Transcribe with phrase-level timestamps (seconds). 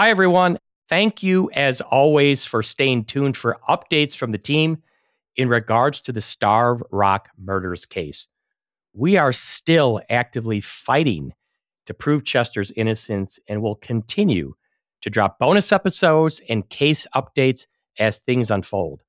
[0.00, 0.60] Hi, everyone.
[0.88, 4.80] Thank you, as always, for staying tuned for updates from the team
[5.34, 8.28] in regards to the Starved Rock murders case.
[8.92, 11.32] We are still actively fighting
[11.86, 14.54] to prove Chester's innocence and will continue
[15.00, 17.66] to drop bonus episodes and case updates
[17.98, 19.02] as things unfold.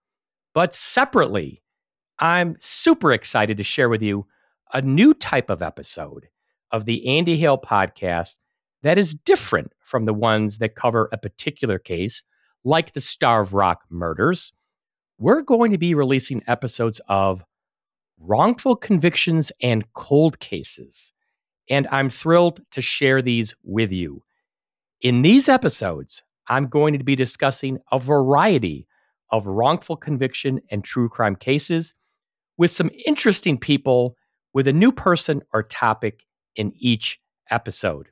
[0.56, 1.62] But separately,
[2.18, 4.26] I'm super excited to share with you
[4.74, 6.30] a new type of episode
[6.72, 8.38] of the Andy Hale podcast
[8.84, 12.24] that is different from the ones that cover a particular case,
[12.64, 14.54] like the Starved Rock murders.
[15.18, 17.44] We're going to be releasing episodes of
[18.20, 21.14] wrongful convictions and cold cases.
[21.70, 24.24] And I'm thrilled to share these with you.
[25.02, 28.88] In these episodes, I'm going to be discussing a variety
[29.32, 31.94] of wrongful conviction and true crime cases
[32.58, 34.18] with some interesting people
[34.54, 36.26] with a new person or topic
[36.56, 37.20] in each
[37.52, 38.10] episode.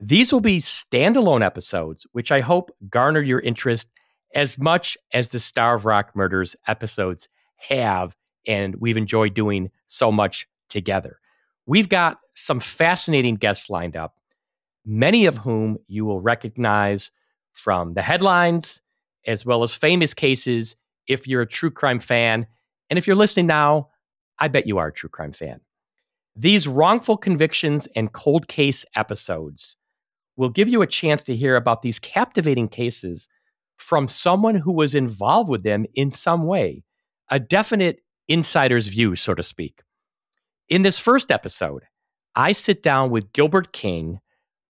[0.00, 3.88] These will be standalone episodes, which I hope garner your interest
[4.34, 10.48] as much as the Starved Rock Murders episodes have, and we've enjoyed doing so much
[10.70, 11.20] together.
[11.66, 14.16] We've got some fascinating guests lined up,
[14.86, 17.10] many of whom you will recognize
[17.52, 18.80] from the headlines
[19.26, 20.76] as well as famous cases
[21.08, 22.46] if you're a true crime fan.
[22.88, 23.88] And if you're listening now,
[24.38, 25.60] I bet you are a true crime fan.
[26.34, 29.76] These wrongful convictions and cold case episodes
[30.36, 33.28] will give you a chance to hear about these captivating cases
[33.76, 36.84] from someone who was involved with them in some way,
[37.30, 39.82] a definite insider's view, so to speak.
[40.68, 41.84] In this first episode,
[42.34, 44.20] I sit down with Gilbert King,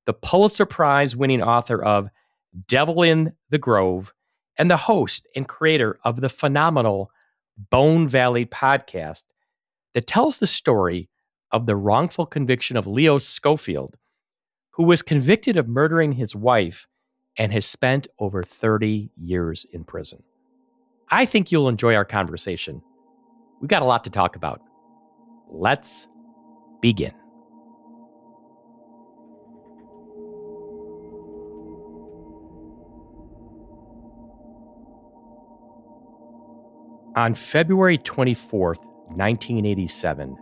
[0.06, 2.08] the Pulitzer Prize winning author of
[2.66, 4.12] Devil in the Grove,
[4.58, 7.10] and the host and creator of the phenomenal
[7.70, 9.24] Bone Valley podcast
[9.94, 11.08] that tells the story
[11.52, 13.96] of the wrongful conviction of Leo Schofield,
[14.80, 16.86] who was convicted of murdering his wife
[17.36, 20.22] and has spent over 30 years in prison.
[21.10, 22.80] I think you'll enjoy our conversation.
[23.60, 24.62] We've got a lot to talk about.
[25.50, 26.08] Let's
[26.80, 27.12] begin.
[37.16, 38.78] On February 24th,
[39.08, 40.38] 1987,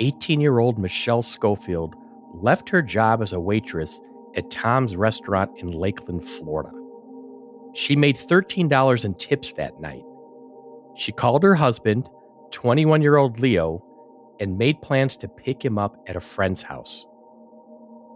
[0.00, 1.94] 18 year old Michelle Schofield
[2.42, 4.00] left her job as a waitress
[4.36, 6.70] at Tom's restaurant in Lakeland, Florida.
[7.74, 10.04] She made $13 in tips that night.
[10.96, 12.08] She called her husband,
[12.52, 13.84] 21 year old Leo,
[14.40, 17.06] and made plans to pick him up at a friend's house.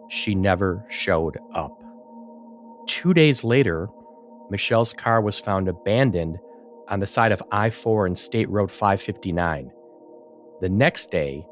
[0.08, 1.76] She never showed up.
[2.86, 3.88] Two days later,
[4.50, 6.38] Michelle's car was found abandoned
[6.88, 9.70] on the side of I 4 and State Road 559.
[10.60, 11.46] The next day,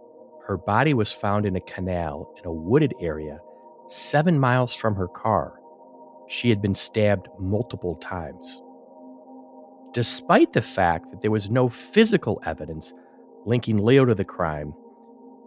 [0.46, 3.38] her body was found in a canal in a wooded area
[3.88, 5.60] seven miles from her car.
[6.28, 8.62] She had been stabbed multiple times.
[9.92, 12.92] Despite the fact that there was no physical evidence
[13.44, 14.74] linking Leo to the crime,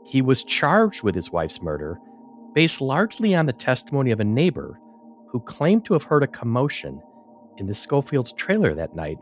[0.04, 2.00] he was charged with his wife's murder
[2.54, 4.80] based largely on the testimony of a neighbor
[5.28, 7.02] who claimed to have heard a commotion
[7.58, 9.20] in the Schofield's trailer that night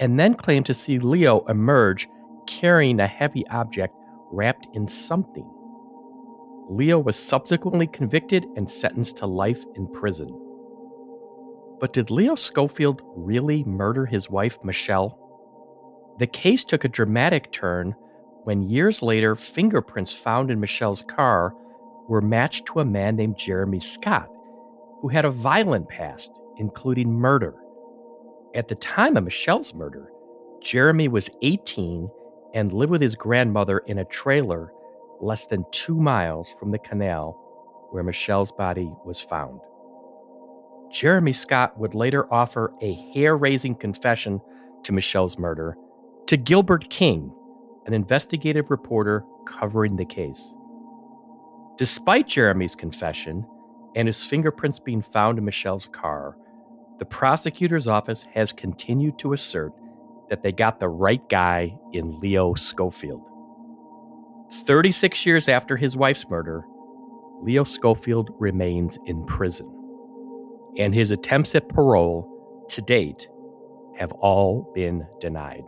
[0.00, 2.08] and then claimed to see Leo emerge
[2.46, 3.94] carrying a heavy object
[4.34, 5.48] wrapped in something.
[6.68, 10.28] Leo was subsequently convicted and sentenced to life in prison.
[11.78, 15.18] But did Leo Schofield really murder his wife, Michelle?
[16.18, 17.94] The case took a dramatic turn
[18.44, 21.54] when years later, fingerprints found in Michelle's car
[22.08, 24.28] were matched to a man named Jeremy Scott,
[25.00, 27.54] who had a violent past, including murder.
[28.54, 30.12] At the time of Michelle's murder,
[30.60, 32.08] Jeremy was 18
[32.54, 34.72] and lived with his grandmother in a trailer
[35.20, 37.32] less than two miles from the canal
[37.90, 39.60] where Michelle's body was found.
[40.90, 44.40] Jeremy Scott would later offer a hair raising confession
[44.84, 45.76] to Michelle's murder
[46.26, 47.32] to Gilbert King,
[47.86, 50.54] an investigative reporter covering the case.
[51.76, 53.44] Despite Jeremy's confession
[53.96, 56.36] and his fingerprints being found in Michelle's car,
[56.98, 59.72] the prosecutor's office has continued to assert
[60.30, 63.22] that they got the right guy in Leo Schofield.
[64.50, 66.64] 36 years after his wife's murder,
[67.42, 69.70] Leo Schofield remains in prison.
[70.78, 73.28] And his attempts at parole to date
[73.98, 75.64] have all been denied.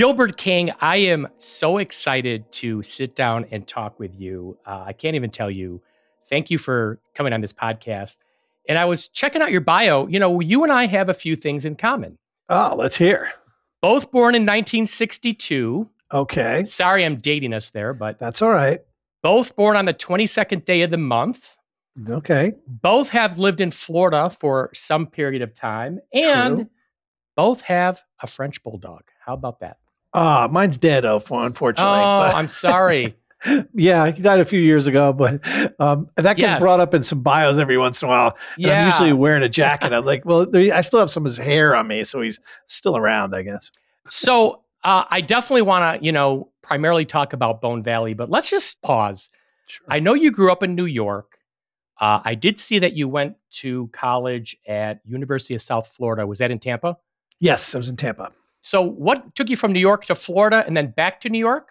[0.00, 4.56] Gilbert King, I am so excited to sit down and talk with you.
[4.64, 5.82] Uh, I can't even tell you.
[6.30, 8.16] Thank you for coming on this podcast.
[8.66, 10.06] And I was checking out your bio.
[10.06, 12.16] You know, you and I have a few things in common.
[12.48, 13.30] Oh, let's hear.
[13.82, 15.86] Both born in 1962.
[16.14, 16.64] Okay.
[16.64, 18.80] Sorry, I'm dating us there, but That's all right.
[19.22, 21.56] both born on the 22nd day of the month.
[22.08, 22.54] Okay.
[22.66, 26.70] Both have lived in Florida for some period of time, and True.
[27.36, 29.02] both have a French bulldog.
[29.26, 29.76] How about that?
[30.12, 31.92] Ah, mine's dead, oh, unfortunately.
[31.92, 33.16] oh, but- I'm sorry.
[33.74, 35.40] yeah, he died a few years ago, but
[35.80, 36.60] um, that gets Yes.
[36.60, 38.36] brought up in some bios every once in a while.
[38.56, 38.80] And Yeah.
[38.80, 39.92] I'm usually wearing a jacket.
[39.94, 42.38] I'm like, well, there, I still have some of his hair on me, so he's
[42.66, 43.70] still around, I guess.
[44.08, 48.50] so uh, I definitely want to, you know, primarily talk about Bone Valley, but let's
[48.50, 49.30] just pause.
[49.66, 49.86] Sure.
[49.88, 51.38] I know you grew up in New York.
[52.00, 56.26] Uh, I did see that you went to college at University of South Florida.
[56.26, 56.96] Was that in Tampa?
[57.40, 58.32] yes, I was in Tampa.
[58.62, 61.68] So, what took you from New York to Florida and then back to New York?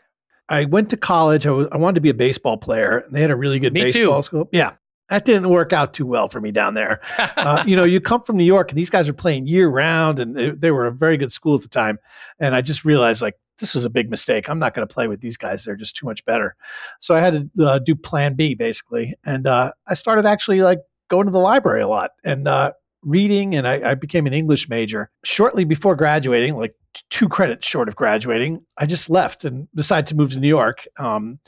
[0.49, 1.45] I went to college.
[1.45, 3.05] I, was, I wanted to be a baseball player.
[3.11, 3.99] They had a really good Me too.
[3.99, 4.49] baseball school.
[4.51, 4.73] Yeah,
[5.09, 7.01] that didn't work out too well for me down there.
[7.17, 10.19] uh, you know, you come from New York and these guys are playing year round,
[10.19, 11.99] and they, they were a very good school at the time.
[12.39, 14.49] And I just realized like this was a big mistake.
[14.49, 16.55] I'm not going to play with these guys; they're just too much better.
[16.99, 20.79] So I had to uh, do Plan B basically, and uh, I started actually like
[21.09, 22.71] going to the library a lot and uh,
[23.03, 27.67] reading, and I, I became an English major shortly before graduating, like t- two credits
[27.67, 28.65] short of graduating.
[28.77, 30.87] I just left and decided to move to New York.
[30.97, 31.39] Um,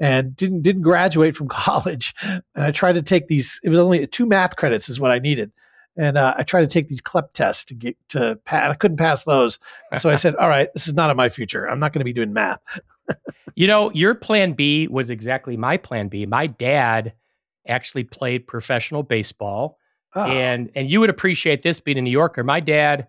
[0.00, 2.14] and didn't didn't graduate from college.
[2.22, 3.60] And I tried to take these.
[3.62, 5.52] It was only two math credits is what I needed,
[5.96, 8.70] and uh, I tried to take these CLEP tests to get to pass.
[8.70, 9.58] I couldn't pass those,
[9.90, 11.68] and so I said, "All right, this is not in my future.
[11.68, 12.60] I'm not going to be doing math."
[13.56, 16.26] You know, your plan B was exactly my plan B.
[16.26, 17.12] My dad
[17.68, 19.78] actually played professional baseball,
[20.14, 22.44] Oh, and and you would appreciate this being a New Yorker.
[22.44, 23.08] My dad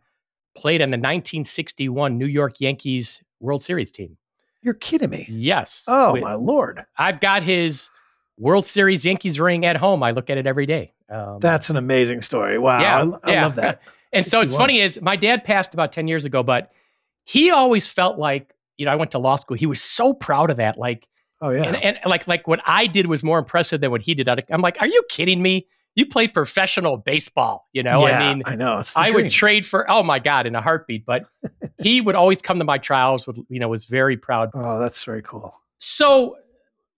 [0.56, 4.18] played on the 1961 New York Yankees World Series team.
[4.62, 5.26] you're kidding me!
[5.30, 5.86] Yes.
[5.88, 7.92] Oh Wi- my lord, I've got his
[8.38, 10.02] World Series Yankees ring at home.
[10.04, 10.94] I look at it every day.
[11.10, 12.58] Um, that's an amazing story.
[12.58, 13.44] Wow, Yeah, I, I yeah.
[13.44, 13.82] love that.
[14.14, 16.72] And so it's funny is my dad passed about 10 years ago, but
[17.26, 19.58] he always felt like, you know, I went to law school.
[19.58, 20.78] He was so proud of that.
[20.78, 21.06] Like,
[21.42, 24.14] Oh yeah, and, and like, like what I did was more impressive than what he
[24.16, 24.30] did.
[24.30, 25.68] I'm like, are you kidding me?
[25.96, 28.06] You played professional baseball, you know?
[28.06, 28.82] yeah, I mean, I know.
[28.96, 29.24] I dream.
[29.24, 31.06] would trade for, oh my God, in a heartbeat.
[31.06, 31.26] But
[31.82, 34.50] he would always come to my trials with, you know, was very proud.
[34.54, 35.54] oh, that's very cool.
[35.80, 36.36] So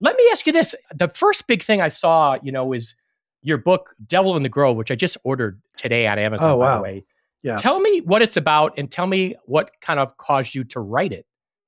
[0.00, 0.74] let me ask you this.
[0.94, 2.96] The first big thing I saw, you know, is
[3.42, 6.66] your book, Devil in the Grove, which I just ordered today on Amazon, Oh, by
[6.66, 6.76] wow.
[6.78, 7.04] the way.
[7.44, 7.54] Yeah.
[7.56, 11.12] Tell me what it's about and tell me what kind of caused you to write
[11.12, 11.24] it.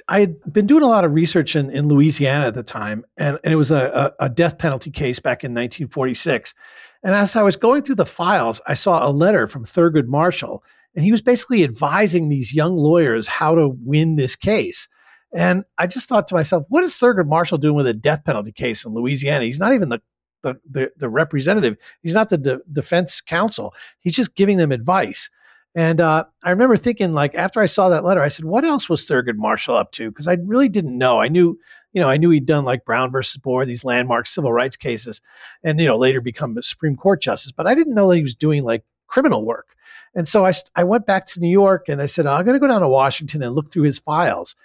[0.09, 3.38] I had been doing a lot of research in, in Louisiana at the time, and,
[3.44, 6.53] and it was a, a, a death penalty case back in 1946.
[7.02, 10.62] And as I was going through the files, I saw a letter from Thurgood Marshall,
[10.94, 14.88] and he was basically advising these young lawyers how to win this case.
[15.32, 18.52] And I just thought to myself, what is Thurgood Marshall doing with a death penalty
[18.52, 19.44] case in Louisiana?
[19.44, 20.00] He's not even the
[20.43, 21.76] the, the, the representative.
[22.02, 23.75] He's not the de- defense counsel.
[24.00, 25.29] He's just giving them advice.
[25.75, 28.89] And uh, I remember thinking, like, after I saw that letter, I said, "What else
[28.89, 31.21] was Thurgood Marshall up to?" Because I really didn't know.
[31.21, 31.59] I knew,
[31.93, 35.21] you know, I knew he'd done like Brown versus Board, these landmark civil rights cases,
[35.63, 37.53] and you know, later become a Supreme Court justice.
[37.53, 39.77] But I didn't know that he was doing like criminal work.
[40.15, 42.61] And so I, I went back to New York and I said, I'm going to
[42.61, 44.57] go down to Washington and look through his files.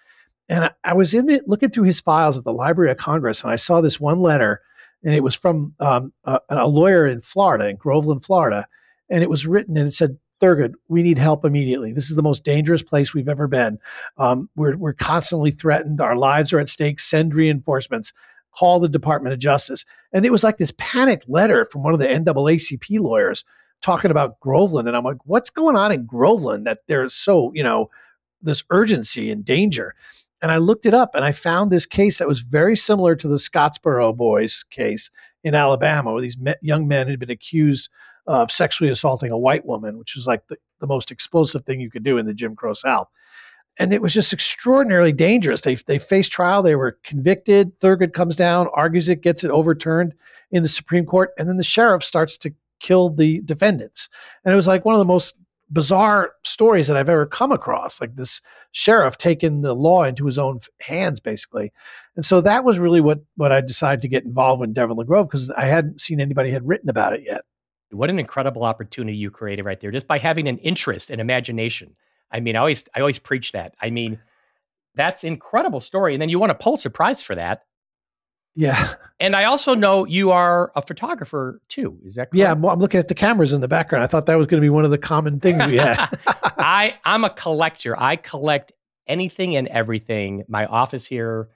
[0.49, 3.43] And I, I was in it looking through his files at the Library of Congress,
[3.43, 4.61] and I saw this one letter,
[5.03, 8.67] and it was from um, a, a lawyer in Florida, in Groveland, Florida,
[9.09, 11.93] and it was written and it said, Thurgood, we need help immediately.
[11.93, 13.79] This is the most dangerous place we've ever been.
[14.17, 16.01] Um, we're, we're constantly threatened.
[16.01, 16.99] Our lives are at stake.
[16.99, 18.13] Send reinforcements.
[18.57, 19.85] Call the Department of Justice.
[20.13, 23.43] And it was like this panicked letter from one of the NAACP lawyers
[23.81, 24.87] talking about Groveland.
[24.87, 27.89] And I'm like, what's going on in Groveland that there's so, you know,
[28.41, 29.95] this urgency and danger?
[30.41, 33.27] And I looked it up and I found this case that was very similar to
[33.27, 35.09] the Scottsboro boys case
[35.43, 37.89] in Alabama, where these me- young men had been accused
[38.27, 41.91] of sexually assaulting a white woman, which was like the, the most explosive thing you
[41.91, 43.07] could do in the Jim Crow South.
[43.77, 45.61] And it was just extraordinarily dangerous.
[45.61, 47.77] They, they faced trial, they were convicted.
[47.79, 50.13] Thurgood comes down, argues it, gets it overturned
[50.51, 54.09] in the Supreme Court, and then the sheriff starts to kill the defendants.
[54.43, 55.35] And it was like one of the most
[55.71, 57.99] bizarre stories that I've ever come across.
[57.99, 58.41] Like this
[58.71, 61.71] sheriff taking the law into his own hands, basically.
[62.15, 65.27] And so that was really what what I decided to get involved in the Grove
[65.27, 67.41] because I hadn't seen anybody had written about it yet.
[67.97, 71.95] What an incredible opportunity you created right there, just by having an interest and imagination.
[72.31, 73.75] I mean, I always I always preach that.
[73.81, 74.19] I mean,
[74.95, 76.13] that's incredible story.
[76.13, 77.63] And then you won a Pulitzer Prize for that.
[78.57, 81.99] Yeah, And I also know you are a photographer too.
[82.05, 82.35] Is that correct?
[82.35, 82.51] yeah.
[82.51, 84.03] I'm, I'm looking at the cameras in the background.
[84.03, 86.17] I thought that was going to be one of the common things we had.
[86.57, 87.99] I I'm a collector.
[87.99, 88.71] I collect
[89.07, 90.43] anything and everything.
[90.47, 91.49] My office here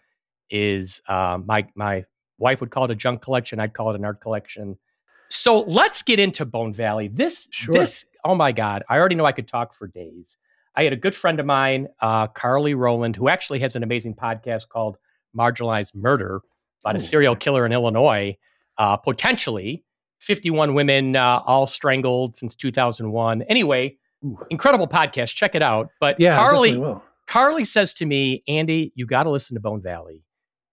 [0.49, 2.05] is um, my my
[2.37, 3.59] wife would call it a junk collection.
[3.59, 4.77] I'd call it an art collection.
[5.29, 7.07] So let's get into Bone Valley.
[7.07, 7.73] This Sure.
[7.73, 8.83] this oh my god!
[8.89, 10.37] I already know I could talk for days.
[10.75, 14.15] I had a good friend of mine, uh, Carly Rowland, who actually has an amazing
[14.15, 14.97] podcast called
[15.37, 16.41] Marginalized Murder
[16.83, 16.97] about Ooh.
[16.97, 18.37] a serial killer in Illinois,
[18.77, 19.83] uh, potentially
[20.19, 23.41] 51 women uh, all strangled since 2001.
[23.43, 24.39] Anyway, Ooh.
[24.49, 25.35] incredible podcast.
[25.35, 25.89] Check it out.
[25.99, 26.81] But yeah, Carly,
[27.27, 30.23] Carly says to me, Andy, you got to listen to Bone Valley.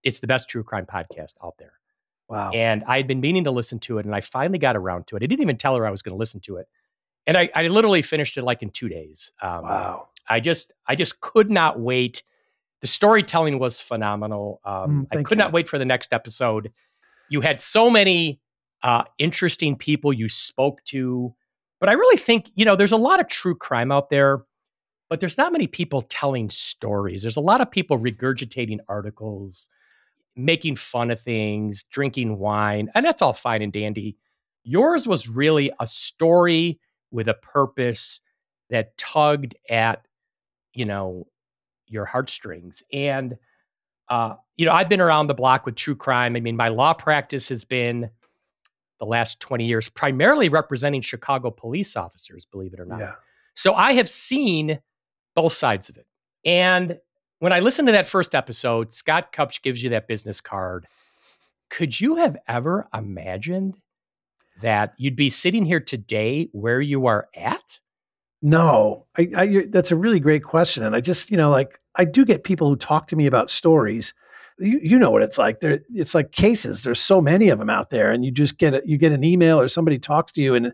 [0.02, 1.72] It's the best true crime podcast out there.
[2.28, 2.50] Wow.
[2.50, 5.16] And I had been meaning to listen to it, and I finally got around to
[5.16, 5.22] it.
[5.22, 6.68] I didn't even tell her I was going to listen to it.
[7.26, 9.32] And I, I literally finished it like in two days.
[9.42, 10.08] Um, wow.
[10.28, 12.22] I just I just could not wait.
[12.80, 14.60] The storytelling was phenomenal.
[14.64, 15.44] Um, mm, I could you.
[15.44, 16.72] not wait for the next episode.
[17.28, 18.40] You had so many
[18.82, 21.34] uh, interesting people you spoke to.
[21.80, 24.44] But I really think, you know, there's a lot of true crime out there,
[25.10, 27.22] but there's not many people telling stories.
[27.22, 29.68] There's a lot of people regurgitating articles,
[30.36, 34.16] making fun of things, drinking wine, and that's all fine and dandy.
[34.64, 36.78] Yours was really a story
[37.10, 38.20] with a purpose
[38.70, 40.06] that tugged at,
[40.74, 41.26] you know,
[41.86, 42.82] your heartstrings.
[42.92, 43.36] And,
[44.08, 46.36] uh, you know, I've been around the block with true crime.
[46.36, 48.10] I mean, my law practice has been
[48.98, 53.00] the last 20 years, primarily representing Chicago police officers, believe it or not.
[53.00, 53.14] Yeah.
[53.54, 54.80] So I have seen
[55.34, 56.06] both sides of it.
[56.44, 56.98] And
[57.38, 60.86] when I listened to that first episode, Scott Cupp gives you that business card.
[61.70, 63.76] Could you have ever imagined
[64.62, 67.80] that you'd be sitting here today where you are at?
[68.42, 70.84] No, I, I, that's a really great question.
[70.84, 73.50] And I just, you know, like I do get people who talk to me about
[73.50, 74.14] stories
[74.58, 75.60] you, you know what it's like.
[75.60, 76.82] There, it's like cases.
[76.82, 79.24] There's so many of them out there, and you just get a, you get an
[79.24, 80.72] email or somebody talks to you, and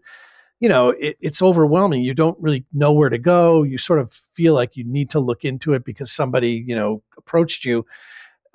[0.63, 2.03] you know it, it's overwhelming.
[2.03, 3.65] You don't really know where to go.
[3.65, 7.03] You sort of feel like you need to look into it because somebody you know
[7.19, 7.85] approached you.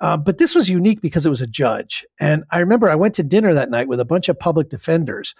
[0.00, 3.14] Uh, but this was unique because it was a judge, and I remember I went
[3.16, 5.34] to dinner that night with a bunch of public defenders,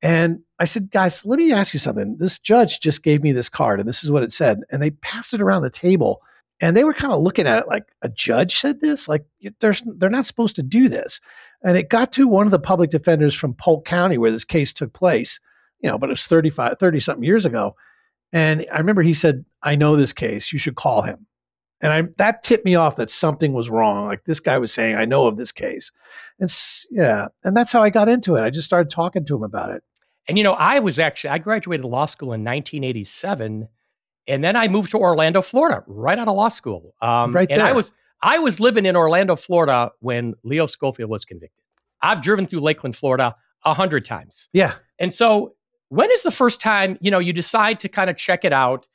[0.00, 2.16] and I said, guys, let me ask you something.
[2.18, 4.90] This judge just gave me this card, and this is what it said, and they
[4.90, 6.22] passed it around the table
[6.60, 9.24] and they were kind of looking at it like a judge said this like
[9.60, 11.20] there's they're not supposed to do this
[11.62, 14.72] and it got to one of the public defenders from polk county where this case
[14.72, 15.38] took place
[15.86, 17.74] you know but it was 35 30 something years ago
[18.32, 21.26] and i remember he said i know this case you should call him
[21.80, 24.96] and i that tipped me off that something was wrong like this guy was saying
[24.96, 25.92] i know of this case
[26.40, 26.52] and
[26.90, 29.70] yeah and that's how i got into it i just started talking to him about
[29.70, 29.82] it
[30.28, 33.68] and you know i was actually i graduated law school in 1987
[34.28, 36.94] and then I moved to Orlando, Florida, right out of law school.
[37.00, 37.58] Um, right there.
[37.58, 41.62] And I was I was living in Orlando, Florida, when Leo Schofield was convicted.
[42.02, 44.48] I've driven through Lakeland, Florida, a hundred times.
[44.52, 44.74] Yeah.
[44.98, 45.54] And so,
[45.88, 48.86] when is the first time you know you decide to kind of check it out?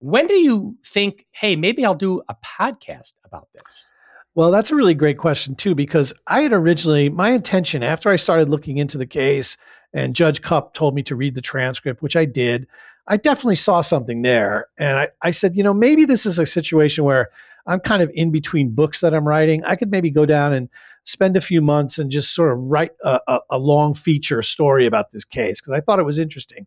[0.00, 3.92] When do you think, hey, maybe I'll do a podcast about this?
[4.34, 8.16] Well, that's a really great question too, because I had originally my intention after I
[8.16, 9.56] started looking into the case,
[9.92, 12.68] and Judge Cupp told me to read the transcript, which I did.
[13.08, 14.68] I definitely saw something there.
[14.78, 17.30] And I, I said, you know, maybe this is a situation where
[17.66, 19.64] I'm kind of in between books that I'm writing.
[19.64, 20.68] I could maybe go down and
[21.08, 24.84] spend a few months and just sort of write a, a, a long feature story
[24.84, 26.66] about this case because I thought it was interesting.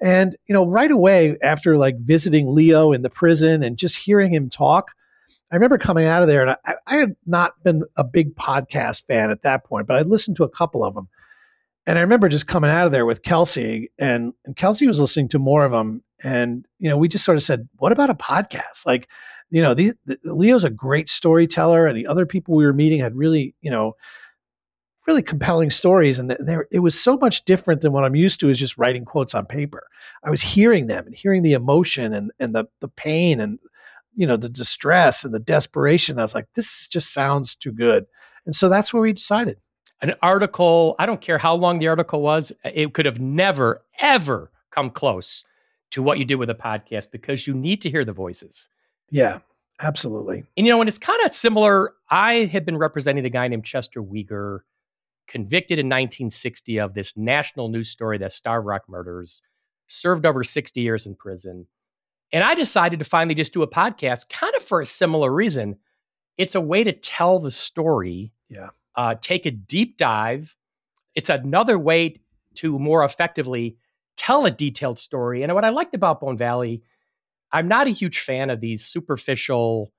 [0.00, 4.32] And, you know, right away after like visiting Leo in the prison and just hearing
[4.32, 4.92] him talk,
[5.50, 9.06] I remember coming out of there and I, I had not been a big podcast
[9.06, 11.08] fan at that point, but I listened to a couple of them.
[11.84, 15.28] And I remember just coming out of there with Kelsey, and, and Kelsey was listening
[15.30, 16.04] to more of them.
[16.22, 18.86] And, you know, we just sort of said, what about a podcast?
[18.86, 19.08] Like,
[19.52, 23.00] you know, the, the, Leo's a great storyteller, and the other people we were meeting
[23.00, 23.94] had really, you know,
[25.06, 26.18] really compelling stories.
[26.18, 29.04] And there, it was so much different than what I'm used to is just writing
[29.04, 29.86] quotes on paper.
[30.24, 33.58] I was hearing them and hearing the emotion and, and the, the pain and,
[34.14, 36.18] you know, the distress and the desperation.
[36.18, 38.06] I was like, this just sounds too good.
[38.46, 39.58] And so that's where we decided
[40.02, 43.82] an article, I don't care how long the article was, uh, it could have never,
[44.00, 45.44] ever come close
[45.92, 48.68] to what you did with a podcast because you need to hear the voices.
[49.12, 49.38] Yeah,
[49.80, 50.42] absolutely.
[50.56, 51.92] And you know, and it's kind of similar.
[52.10, 54.60] I had been representing a guy named Chester Weger,
[55.28, 59.42] convicted in 1960 of this national news story, the Starved Rock murders,
[59.86, 61.68] served over 60 years in prison.
[62.32, 65.76] And I decided to finally just do a podcast kind of for a similar reason.
[66.36, 68.32] It's a way to tell the story.
[68.48, 70.56] Yeah uh, take a deep dive.
[71.14, 72.20] It's another way
[72.56, 73.76] to more effectively
[74.16, 75.42] tell a detailed story.
[75.42, 76.82] And what I liked about Bone Valley,
[77.52, 79.92] I'm not a huge fan of these superficial,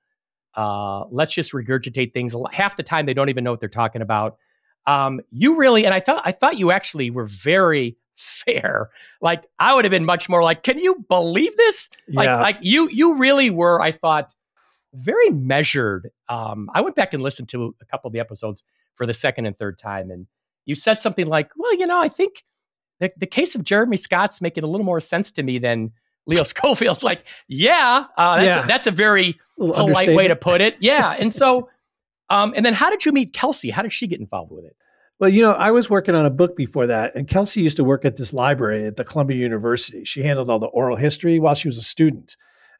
[0.55, 2.35] uh, let's just regurgitate things.
[2.51, 4.37] Half the time, they don't even know what they're talking about.
[4.85, 8.89] Um, you really, and I thought, I thought you actually were very fair.
[9.21, 11.89] Like I would have been much more like, can you believe this?
[12.09, 12.41] Like, yeah.
[12.41, 13.81] like you, you really were.
[13.81, 14.35] I thought
[14.93, 16.11] very measured.
[16.29, 18.63] Um, I went back and listened to a couple of the episodes
[18.95, 20.11] for the second and third time.
[20.11, 20.27] And
[20.65, 22.43] you said something like, well, you know, I think
[22.99, 25.91] the, the case of Jeremy Scott's making a little more sense to me than
[26.25, 28.63] Leo Schofield's like, yeah, uh, that's, Yeah.
[28.63, 30.77] A, that's a very A polite way to put it.
[30.81, 31.11] Yeah.
[31.11, 31.69] And so,
[32.29, 33.69] um, and then how did you meet Kelsey?
[33.69, 34.75] How did she get involved with it?
[35.19, 37.83] Well, you know, I was working on a book before that, and Kelsey used to
[37.83, 40.03] work at this library at the Columbia University.
[40.03, 42.35] She handled all the oral history while she was a student.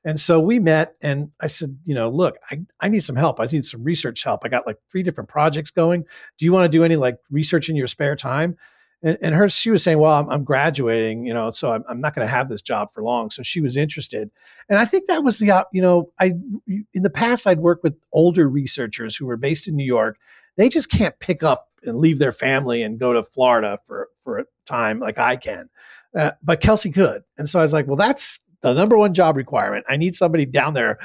[0.06, 3.40] And so we met, and I said, you know, look, I, I need some help.
[3.40, 4.42] I need some research help.
[4.44, 6.04] I got like three different projects going.
[6.38, 8.58] Do you want to do any like research in your spare time?
[9.04, 12.02] And, and her, she was saying, well, I'm, I'm graduating, you know, so I'm, I'm
[12.02, 13.30] not going to have this job for long.
[13.30, 14.32] So she was interested.
[14.70, 16.34] And I think that was the, you know, I,
[16.68, 20.18] in the past, I'd worked with older researchers who were based in New York.
[20.56, 24.40] They just can't pick up and leave their family and go to Florida for, for
[24.40, 25.70] a time like I can.
[26.16, 27.24] Uh, but Kelsey could.
[27.38, 29.86] And so I was like, well, that's the number one job requirement.
[29.90, 31.00] I need somebody down there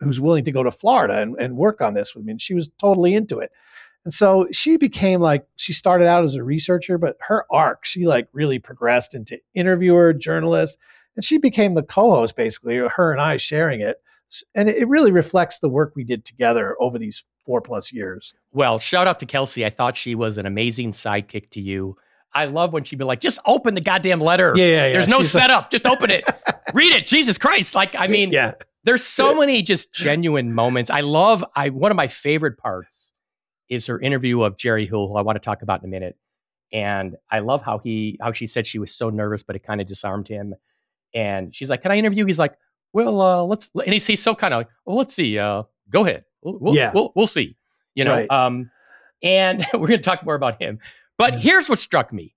[0.00, 2.32] who's willing to go to Florida and, and work on this with me.
[2.32, 3.50] And she was totally into it.
[4.04, 8.06] And so she became like, she started out as a researcher, but her arc, she
[8.06, 10.78] like really progressed into interviewer, journalist,
[11.16, 13.98] and she became the co host basically, her and I sharing it.
[14.54, 18.32] And it really reflects the work we did together over these four plus years.
[18.52, 19.66] Well, shout out to Kelsey.
[19.66, 21.96] I thought she was an amazing sidekick to you.
[22.32, 24.52] I love when she'd be like, just open the goddamn letter.
[24.56, 24.92] Yeah, yeah, yeah.
[24.92, 25.70] There's no She's like- setup.
[25.72, 26.24] just open it.
[26.74, 27.06] Read it.
[27.06, 27.74] Jesus Christ.
[27.74, 28.52] Like, I mean, yeah,
[28.84, 30.90] there's so many just genuine moments.
[30.90, 33.12] I love I one of my favorite parts
[33.70, 36.16] is her interview of Jerry Hill, who I want to talk about in a minute.
[36.72, 39.80] And I love how he how she said she was so nervous, but it kind
[39.80, 40.54] of disarmed him.
[41.14, 42.54] And she's like, "Can I interview?" He's like,
[42.92, 45.38] "Well, uh, let's." And he's, he's so kind of like, "Well, let's see.
[45.38, 46.24] Uh, go ahead.
[46.42, 46.92] We'll, we'll, Yeah.
[46.94, 47.56] we'll, we'll see."
[47.94, 48.12] You know.
[48.12, 48.30] Right.
[48.30, 48.70] Um,
[49.22, 50.78] and we're going to talk more about him.
[51.18, 51.38] But Yeah.
[51.40, 52.34] here's what struck me.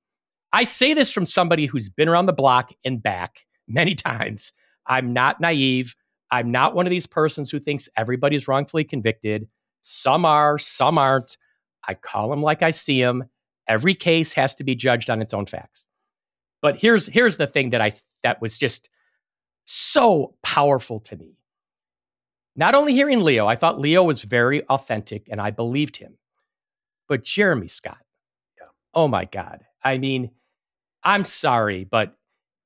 [0.51, 4.51] I say this from somebody who's been around the block and back many times.
[4.87, 5.95] I'm not naive.
[6.31, 9.47] I'm not one of these persons who thinks everybody's wrongfully convicted.
[9.83, 11.37] Some are, some aren't.
[11.87, 13.25] I call them like I see them.
[13.67, 15.87] Every case has to be judged on its own facts.
[16.61, 18.89] But here's here's the thing that I that was just
[19.65, 21.37] so powerful to me.
[22.55, 26.17] Not only hearing Leo, I thought Leo was very authentic and I believed him.
[27.07, 27.97] But Jeremy Scott,
[28.59, 28.67] Yeah.
[28.93, 29.65] oh my God.
[29.83, 30.31] I mean,
[31.03, 32.15] I'm sorry, but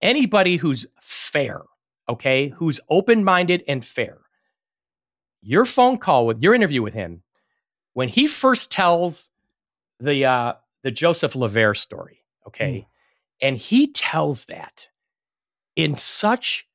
[0.02, 1.62] anybody who's fair,
[2.10, 4.20] okay, who's open minded and fair,
[5.42, 7.24] your phone call with your interview with him,
[7.94, 9.30] when he first tells
[10.00, 12.88] the uh, the Joseph Lavere story, okay,
[13.42, 14.90] and he tells that
[15.76, 16.68] in such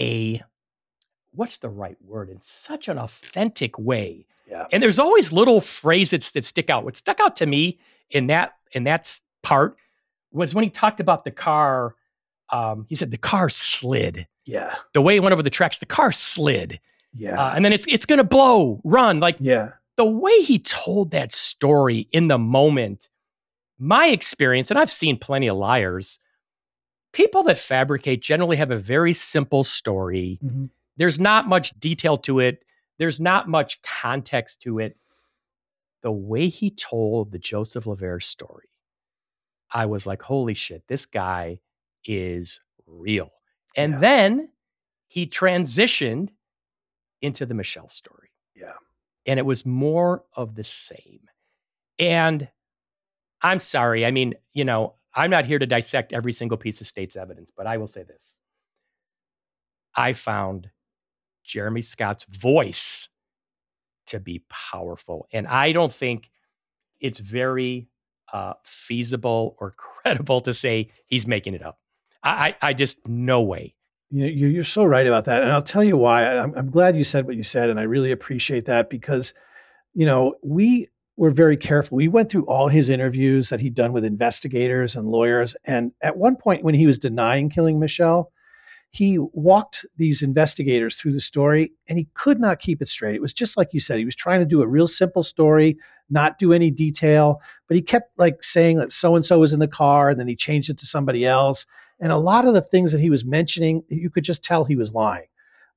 [0.00, 0.42] a
[1.32, 6.32] what's the right word in such an authentic way yeah, and there's always little phrases
[6.32, 6.84] that stick out.
[6.84, 7.78] What stuck out to me
[8.10, 9.76] in that in that part
[10.32, 11.94] was when he talked about the car.
[12.50, 14.28] Um, he said the car slid.
[14.44, 16.78] yeah, The way it went over the tracks, the car slid,
[17.16, 19.20] yeah, uh, and then it's it's gonna blow, run.
[19.20, 23.08] Like yeah, the way he told that story in the moment.
[23.78, 26.18] My experience, and I've seen plenty of liars.
[27.12, 30.70] People that fabricate generally have a very simple story Mhm.
[30.96, 32.62] there's not much detail to it.
[32.98, 34.96] There's not much context to it.
[36.02, 38.68] The way he told the Joseph Lavere story,
[39.70, 41.58] I was like, holy shit, this guy
[42.04, 43.30] is real.
[43.76, 43.98] And Yeah.
[43.98, 44.48] then
[45.08, 46.30] he transitioned
[47.22, 48.30] into the Michelle story.
[48.54, 48.72] Yeah.
[49.26, 51.20] And it was more of the same.
[51.98, 52.48] And
[53.42, 54.04] I'm sorry.
[54.04, 57.50] I mean, you know, I'm not here to dissect every single piece of state's evidence,
[57.56, 58.40] but I will say this.
[59.94, 60.70] I found
[61.44, 63.08] Jeremy Scott's voice
[64.08, 65.26] to be powerful.
[65.32, 66.30] And I don't think
[67.00, 67.88] it's very
[68.32, 71.78] uh, feasible or credible to say he's making it up.
[72.22, 73.75] I, I, I just, no way.
[74.10, 76.24] You you're so right about that, and I'll tell you why.
[76.36, 79.34] I'm, I'm glad you said what you said, and I really appreciate that because,
[79.94, 81.96] you know, we were very careful.
[81.96, 86.16] We went through all his interviews that he'd done with investigators and lawyers, and at
[86.16, 88.30] one point when he was denying killing Michelle,
[88.90, 93.16] he walked these investigators through the story, and he could not keep it straight.
[93.16, 93.98] It was just like you said.
[93.98, 97.82] He was trying to do a real simple story, not do any detail, but he
[97.82, 100.70] kept like saying that so and so was in the car, and then he changed
[100.70, 101.66] it to somebody else.
[102.00, 104.76] And a lot of the things that he was mentioning, you could just tell he
[104.76, 105.26] was lying.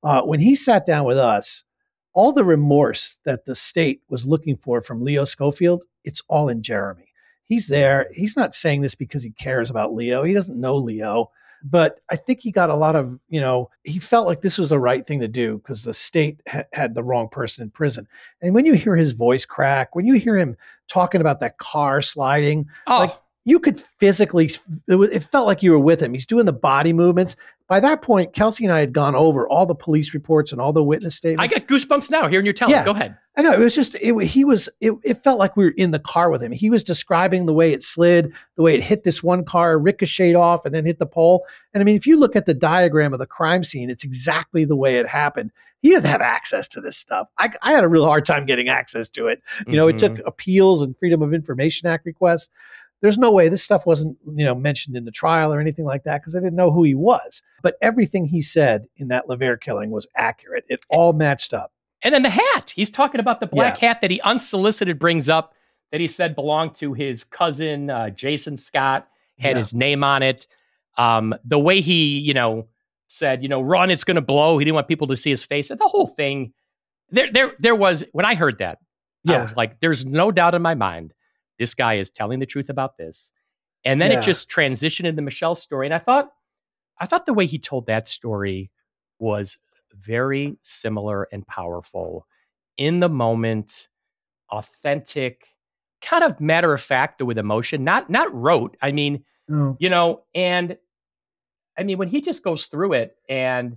[0.02, 1.64] Uh, when he sat down with us,
[2.12, 6.62] all the remorse that the state was looking for from Leo Schofield, it's all in
[6.62, 7.06] Jeremy.
[7.44, 8.08] He's there.
[8.12, 10.22] He's not saying this because he cares about Leo.
[10.22, 11.30] He doesn't know Leo.
[11.62, 14.70] But I think he got a lot of, you know, he felt like this was
[14.70, 18.08] the right thing to do because the state ha- had the wrong person in prison.
[18.40, 20.56] And when you hear his voice crack, when you hear him
[20.88, 24.50] talking about that car sliding, Oh, Like, you could physically,
[24.88, 26.12] it, was, it felt like you were with him.
[26.12, 27.36] He's doing the body movements.
[27.68, 30.72] By that point, Kelsey and I had gone over all the police reports and all
[30.72, 31.44] the witness statements.
[31.54, 32.74] I get goosebumps now hearing you telling.
[32.74, 32.84] Yeah.
[32.84, 33.16] Go ahead.
[33.36, 35.92] I know it was just it, he was it, it felt like we were in
[35.92, 36.50] the car with him.
[36.50, 40.34] He was describing the way it slid, the way it hit this one car, ricocheted
[40.34, 41.46] off, and then hit the pole.
[41.72, 44.64] And I mean, if you look at the diagram of the crime scene, it's exactly
[44.64, 45.52] the way it happened.
[45.80, 47.28] He didn't have access to this stuff.
[47.38, 49.40] I, I had a real hard time getting access to it.
[49.66, 49.90] You know, Mhm.
[49.94, 52.50] it took appeals and Freedom of Information Act requests.
[53.02, 56.04] There's no way this stuff wasn't you know mentioned in the trial or anything like
[56.04, 57.42] that because I didn't know who he was.
[57.62, 60.64] But everything he said in that Lavere killing was accurate.
[60.68, 61.72] It all matched up.
[62.02, 62.70] And then the hat.
[62.74, 65.54] He's talking about the black hat that he unsolicited brings up
[65.92, 69.08] that he said belonged to his cousin uh, Jason Scott,
[69.38, 69.58] had Yeah.
[69.58, 70.46] his name on it.
[70.96, 72.68] Um, the way he, you know,
[73.08, 74.56] said, you know, run, it's going to blow.
[74.58, 75.70] He didn't want people to see his face.
[75.70, 76.52] And the whole thing,
[77.10, 78.78] there, there, there was when I heard that,
[79.26, 81.12] I was like, there's no doubt in my mind,
[81.60, 83.30] this guy is telling the truth about this.
[83.84, 84.18] And then Yeah.
[84.18, 85.86] it just transitioned into Michelle's story.
[85.86, 86.32] And I thought,
[86.98, 88.70] I thought the way he told that story
[89.20, 89.58] was
[89.94, 92.26] very similar and powerful
[92.76, 93.88] in the moment,
[94.50, 95.54] authentic,
[96.00, 98.76] kind of matter of fact with emotion, not not rote.
[98.80, 99.24] I mean,
[99.78, 100.78] you know, and
[101.78, 103.76] I mean when he just goes through it and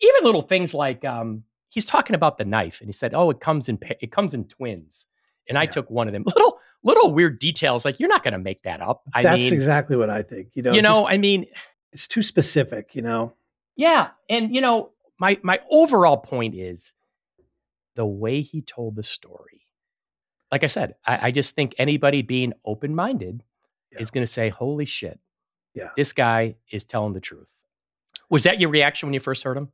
[0.00, 3.40] even little things like um he's talking about the knife and he said, "Oh, it
[3.40, 5.06] comes in it comes in twins."
[5.50, 5.70] And I Yeah.
[5.70, 6.24] took one of them.
[6.34, 9.02] Little little weird details like you're not going to make that up.
[9.12, 10.48] I That's mean, exactly what I think.
[10.54, 11.44] You know, you know, just- I mean,
[11.92, 12.94] it's too specific.
[12.94, 13.34] You know,
[13.76, 16.94] Yeah, and you know, my my overall point is
[17.96, 19.60] the way he told the story.
[20.50, 23.42] Like I said, I, I just think anybody being open minded
[23.92, 23.98] Yeah.
[24.00, 25.20] is going to say, "Holy shit,
[25.74, 25.90] Yeah.
[25.96, 27.54] this guy is telling the truth."
[28.30, 29.68] Was that your reaction when you first heard him?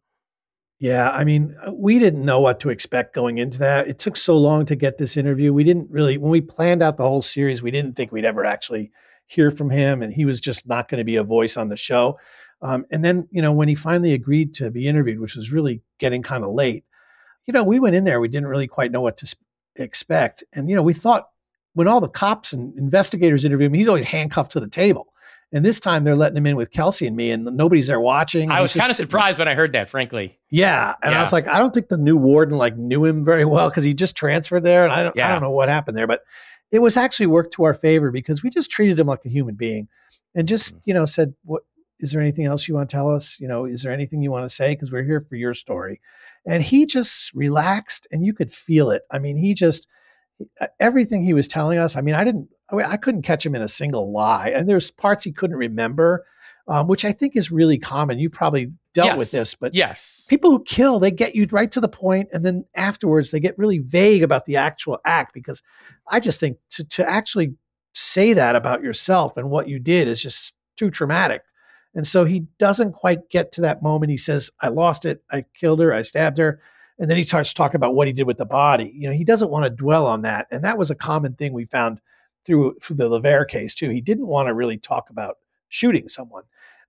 [0.78, 3.88] Yeah, I mean, uh, we didn't know what to expect going into that.
[3.88, 5.52] It took so long to get this interview.
[5.52, 8.44] We didn't really, when we planned out the whole series, we didn't think we'd ever
[8.44, 8.90] actually
[9.26, 11.76] hear from him, and he was just not going to be a voice on the
[11.76, 12.18] show.
[12.60, 15.82] Um, and then, you know, when he finally agreed to be interviewed, which was really
[15.98, 16.84] getting kind of late,
[17.46, 19.36] you know, we went in there, we didn't really quite know what to
[19.76, 20.44] expect.
[20.52, 21.28] And, you know, we thought
[21.74, 25.08] when all the cops and investigators interview him, he's always handcuffed to the table.
[25.56, 28.50] And this time they're letting him in with Kelsey and me, and nobody's there watching.
[28.50, 30.38] I was kind of surprised when I heard that, frankly.
[30.50, 33.44] yeah, and I was like, I don't think the new warden like knew him very
[33.46, 36.06] well because he just transferred there, and I don't, I don't know what happened there,
[36.06, 36.20] but
[36.70, 39.54] it was actually worked to our favor because we just treated him like a human
[39.54, 39.88] being,
[40.34, 40.80] and just Mhm.
[40.84, 41.62] you know said, "What
[42.00, 43.38] is there anything else you want to tell us?
[43.40, 44.74] You know, is there anything you want to say?
[44.74, 46.00] Because we're here for your story."
[46.44, 49.02] And he just relaxed, and you could feel it.
[49.10, 49.88] I mean, he just
[50.78, 51.96] everything he was telling us.
[51.96, 54.68] I mean, I didn't, I, mean, I couldn't catch him in a single lie, and
[54.68, 56.24] there's parts he couldn't remember,
[56.68, 58.18] um, which I think is really common.
[58.18, 61.80] You probably dealt with this, but yes, people who kill they get you right to
[61.80, 65.62] the point and then afterwards they get really vague about the actual act because
[66.08, 67.54] i just think to, to actually
[67.96, 71.42] say that about yourself and what you did is just too traumatic.
[71.94, 74.10] And so he doesn't quite get to that moment.
[74.10, 75.22] He says i lost it.
[75.30, 75.94] I killed her.
[75.94, 76.60] I stabbed her.
[76.98, 78.92] And then he starts talking about what he did with the body.
[78.94, 81.52] You know he doesn't want to dwell on that and that was a common thing
[81.52, 82.00] we found
[82.46, 85.36] through through the Lavere case too he didn't want to really talk about
[85.68, 86.44] shooting someone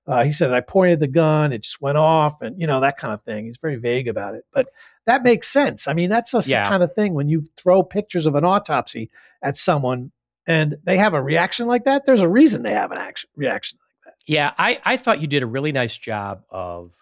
[0.09, 2.95] uh, he said, I pointed the gun, it just went off, and you know, that
[2.97, 3.47] kind of thing.
[3.47, 4.45] He's very vague about it.
[4.53, 4.67] But
[5.05, 5.85] that makes sense.
[5.85, 6.65] I mean, that's a s- Yeah.
[6.69, 9.09] kind of thing when you throw pictures of an autopsy
[9.43, 10.13] at someone
[10.47, 13.79] and they have a reaction like that, there's a reason they have an action reaction
[13.81, 14.23] like that.
[14.25, 16.93] Yeah, I, I thought you did a really nice job of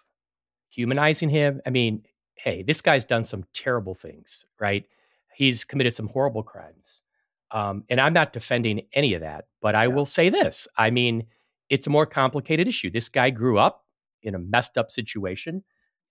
[0.70, 1.60] humanizing him.
[1.64, 2.02] I mean,
[2.34, 4.84] hey, this guy's done some terrible things, right?
[5.32, 7.02] He's committed some horrible crimes.
[7.50, 9.94] Um, and I'm not defending any of that, but I Yeah.
[9.94, 10.66] will say this.
[10.76, 11.24] I mean,
[11.68, 12.90] it's a more complicated issue.
[12.90, 13.84] This guy grew up
[14.22, 15.62] in a messed up situation.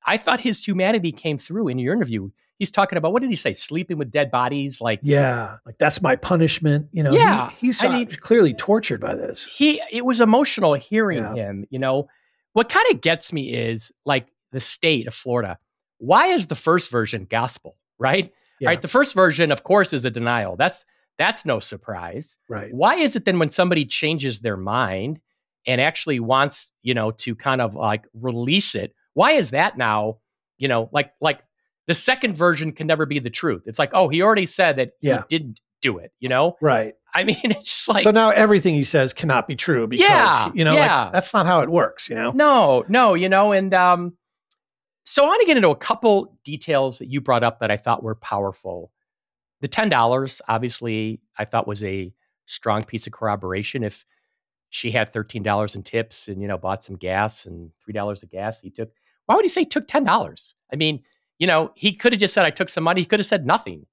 [0.06, 2.30] I thought his humanity came through in your interview.
[2.58, 3.52] He's talking about what did he say?
[3.54, 6.88] Sleeping with dead bodies, like Yeah, like that's my punishment.
[6.94, 9.44] You know, he- Yeah, he's I mean- clearly tortured by this.
[9.46, 11.34] he it was emotional hearing Yeah.
[11.36, 12.08] him you know
[12.54, 15.58] what kind of gets me is like the state of florida
[15.98, 18.70] why is the first version gospel right Yeah.
[18.70, 20.86] right the first version of course is a denial that's
[21.18, 22.74] that's no surprise Right.
[22.74, 25.20] why is it then when somebody changes their mind
[25.68, 30.18] and actually wants you know to kind of like release it why is that now
[30.58, 31.42] you know like like
[31.88, 34.92] the second version can never be the truth it's like oh he already said that
[35.02, 35.24] Yeah.
[35.30, 36.94] he didn't do it you know Right.
[37.14, 40.52] i mean it's just like so now everything he says cannot be true because Yeah,
[40.54, 41.04] you know, yeah.
[41.04, 42.32] like, that's not how it works, you know?
[42.32, 44.18] No, no, you know, and um,
[45.06, 47.76] so I want to get into a couple details that you brought up that I
[47.76, 48.92] thought were powerful.
[49.62, 52.14] The ten dollars, obviously, I thought was a
[52.46, 53.84] strong piece of corroboration.
[53.84, 54.06] If
[54.70, 58.24] she had thirteen dollars in tips and you know bought some gas and three dollars
[58.24, 58.92] of gas, he took.
[59.26, 60.54] Why would he say he took ten dollars?
[60.72, 61.04] I mean,
[61.40, 63.02] you know, he could have just said I took some money.
[63.02, 63.86] He could have said nothing.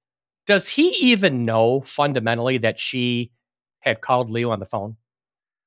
[0.45, 3.31] Does he even know fundamentally that she
[3.79, 4.97] had called Leo on the phone?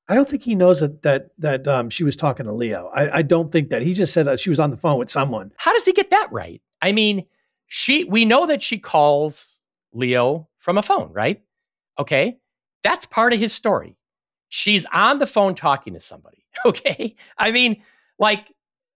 [0.09, 2.91] I don't think he knows that that that um, she was talking to Leo.
[2.95, 5.11] I, I don't think that he just said that she was on the phone with
[5.11, 5.53] someone.
[5.57, 6.63] How does he get that right?
[6.81, 7.27] I mean,
[7.67, 9.59] she we know that she calls
[9.97, 11.43] Leo from a phone, right?
[11.99, 12.39] Okay,
[12.83, 13.97] that's part of his story.
[14.49, 16.39] She's on the phone talking to somebody.
[16.65, 17.83] Okay, I mean,
[18.19, 18.51] like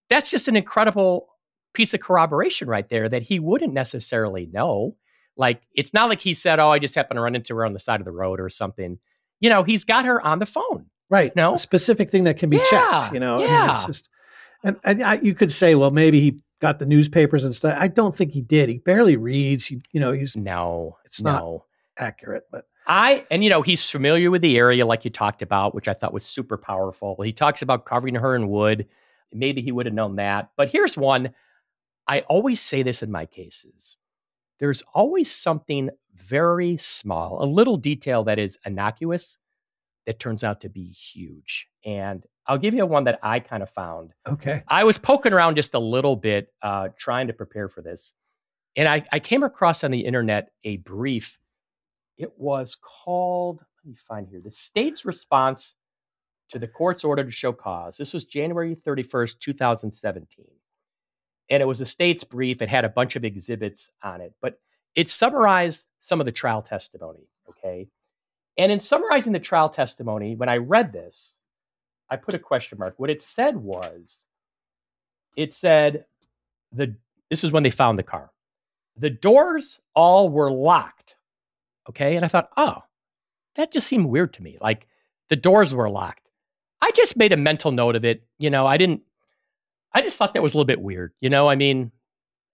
[0.08, 1.28] that's just an incredible
[1.74, 4.96] piece of corroboration right there that he wouldn't necessarily know.
[5.36, 7.74] Like, it's not like he said, "Oh, I just happened to run into her on
[7.74, 8.98] the side of the road" or something.
[9.40, 10.86] You know, he's got her on the phone.
[11.10, 11.36] Right.
[11.36, 13.12] No specific thing that can be Yeah, checked.
[13.12, 13.36] You know.
[13.36, 13.72] I mean, yeah.
[13.72, 14.08] it's just,
[14.64, 17.76] and and I, you could say, well, maybe he got the newspapers and stuff.
[17.78, 18.68] I don't think he did.
[18.68, 19.66] He barely reads.
[19.66, 21.62] He, you know, he's No, It's not-
[21.98, 25.74] accurate, but I and you know he's familiar with the area, like you talked about,
[25.74, 27.20] which I thought was super powerful.
[27.22, 28.86] He talks about covering her in wood.
[29.32, 30.50] Maybe he would have known that.
[30.56, 31.30] But here's one.
[32.08, 33.96] I always say this in my cases.
[34.58, 39.38] There's always something very small, a little detail that is innocuous
[40.06, 41.68] that turns out to be huge.
[41.84, 44.12] And I'll give you one that I kind of found.
[44.26, 44.64] okay.
[44.66, 48.12] I was poking around just a little bit, uh, trying to prepare for this.
[48.74, 51.38] And I, I came across on the internet a brief.
[52.18, 55.76] It was called, let me find here, the state's response
[56.50, 57.96] to the court's order to show cause.
[57.96, 60.44] This was January 31st, 2017.
[61.50, 62.62] And it was a state's brief.
[62.62, 64.58] It had a bunch of exhibits on it, but
[64.96, 67.28] it summarized some of the trial testimony.
[67.48, 67.86] Okay.
[68.58, 71.36] And in summarizing the trial testimony, when I read this,
[72.10, 72.94] I put a question mark.
[72.96, 74.24] What it said was,
[75.36, 76.04] it said
[76.72, 76.96] the
[77.30, 78.30] this is when they found the car.
[78.96, 81.16] The doors all were locked.
[81.88, 82.16] Okay.
[82.16, 82.82] And I thought, oh,
[83.54, 84.58] that just seemed weird to me.
[84.60, 84.88] Like
[85.28, 86.28] the doors were locked.
[86.82, 88.24] I just made a mental note of it.
[88.38, 89.02] You know, I didn't,
[89.92, 91.12] I just thought that was a little bit weird.
[91.20, 91.92] You know, I mean,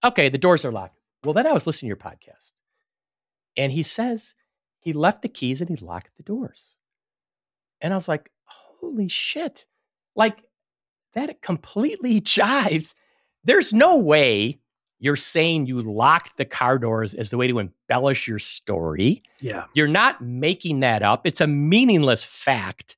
[0.03, 0.99] okay, the doors are locked.
[1.23, 2.53] Well, then I was listening to your podcast
[3.57, 4.35] and he says
[4.79, 6.77] he left the keys and he locked the doors.
[7.81, 8.31] And I was like,
[8.79, 9.65] holy shit.
[10.15, 10.43] Like
[11.13, 12.93] that completely jives.
[13.43, 14.59] There's no way
[14.99, 19.21] you're saying you locked the car doors as the way to embellish your story.
[19.39, 19.65] Yeah.
[19.73, 21.27] You're not making that up.
[21.27, 22.97] It's a meaningless fact.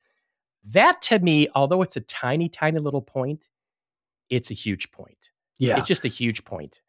[0.70, 3.50] That to me, although it's a tiny, tiny little point,
[4.30, 5.32] it's a huge point.
[5.58, 5.78] Yeah.
[5.78, 6.82] It's just a huge point.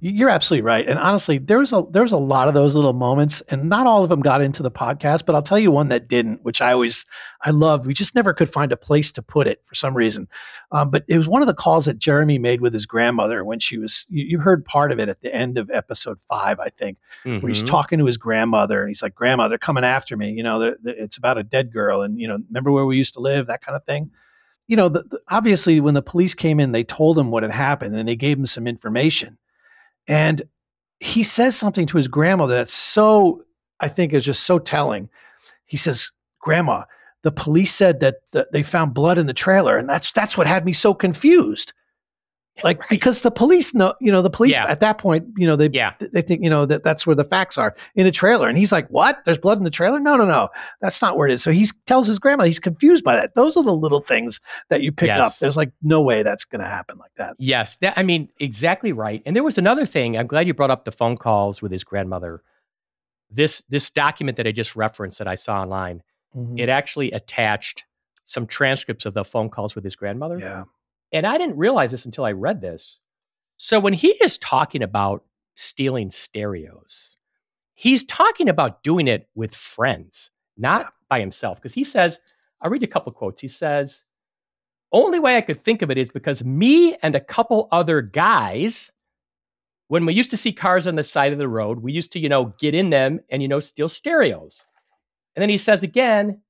[0.00, 0.88] You- You're absolutely right.
[0.88, 3.86] And honestly, there was a there was a lot of those little moments, and not
[3.86, 6.60] all of them got into the podcast, but I'll tell you one that didn't, which
[6.62, 7.04] I always
[7.42, 7.86] I loved.
[7.86, 10.28] We just never could find a place to put it for some reason.
[10.72, 13.58] Um, but it was one of the calls that Jeremy made with his grandmother when
[13.60, 14.06] she was.
[14.08, 17.40] You, you heard part of it at the end of episode five, I think, where
[17.48, 17.66] he's Mhm.
[17.66, 20.30] talking to his grandmother, and he's like, "Grandma, they're coming after me.
[20.32, 22.96] You know, they're- they're- it's about a dead girl, and you know, remember where we
[22.96, 24.10] used to live, that kind of thing."
[24.66, 27.52] You know, the, the- obviously, when the police came in, they told him what had
[27.52, 29.38] happened, and they gave him some information.
[30.08, 30.42] And
[31.00, 33.44] he says something to his grandmother that's so,
[33.80, 35.08] I think, is just so telling.
[35.66, 36.84] He says, "Grandma,
[37.22, 40.46] the police said that that they found blood in the trailer, and that's that's what
[40.46, 41.72] had me so confused."
[42.64, 42.88] Like Right.
[42.90, 44.66] because the police know, you know, the police Yeah.
[44.68, 45.92] at that point, you know, they Yeah.
[46.00, 48.72] they think you know that that's where the facts are in a trailer, and he's
[48.72, 49.24] like, "What?
[49.24, 50.00] There's blood in the trailer?
[50.00, 50.48] No, no, no,
[50.80, 53.34] that's not where it is." So he tells his grandma he's confused by that.
[53.34, 54.40] Those are the little things
[54.70, 55.32] that you pick up.
[55.40, 57.34] There's like no way that's going to happen like that.
[57.38, 59.22] Yes, that, I mean, exactly right.
[59.26, 60.16] And there was another thing.
[60.16, 62.42] I'm glad you brought up the phone calls with his grandmother.
[63.30, 66.02] This this document that I just referenced that I saw online,
[66.36, 66.58] Mhm.
[66.58, 67.84] it actually attached
[68.26, 70.38] some transcripts of the phone calls with his grandmother.
[70.38, 70.64] yeah,
[71.12, 73.00] And I didn't realize this until I read this.
[73.56, 75.24] So when he is talking about
[75.56, 77.16] stealing stereos,
[77.74, 81.58] he's talking about doing it with friends, not by himself.
[81.58, 82.20] Because he says,
[82.60, 83.40] I'll read a couple quotes.
[83.40, 84.04] He says,
[84.92, 88.90] only way I could think of it is because me and a couple other guys,
[89.88, 92.18] when we used to see cars on the side of the road, we used to,
[92.18, 94.64] you know, get in them and, you know, steal stereos.
[95.34, 96.40] And then he says again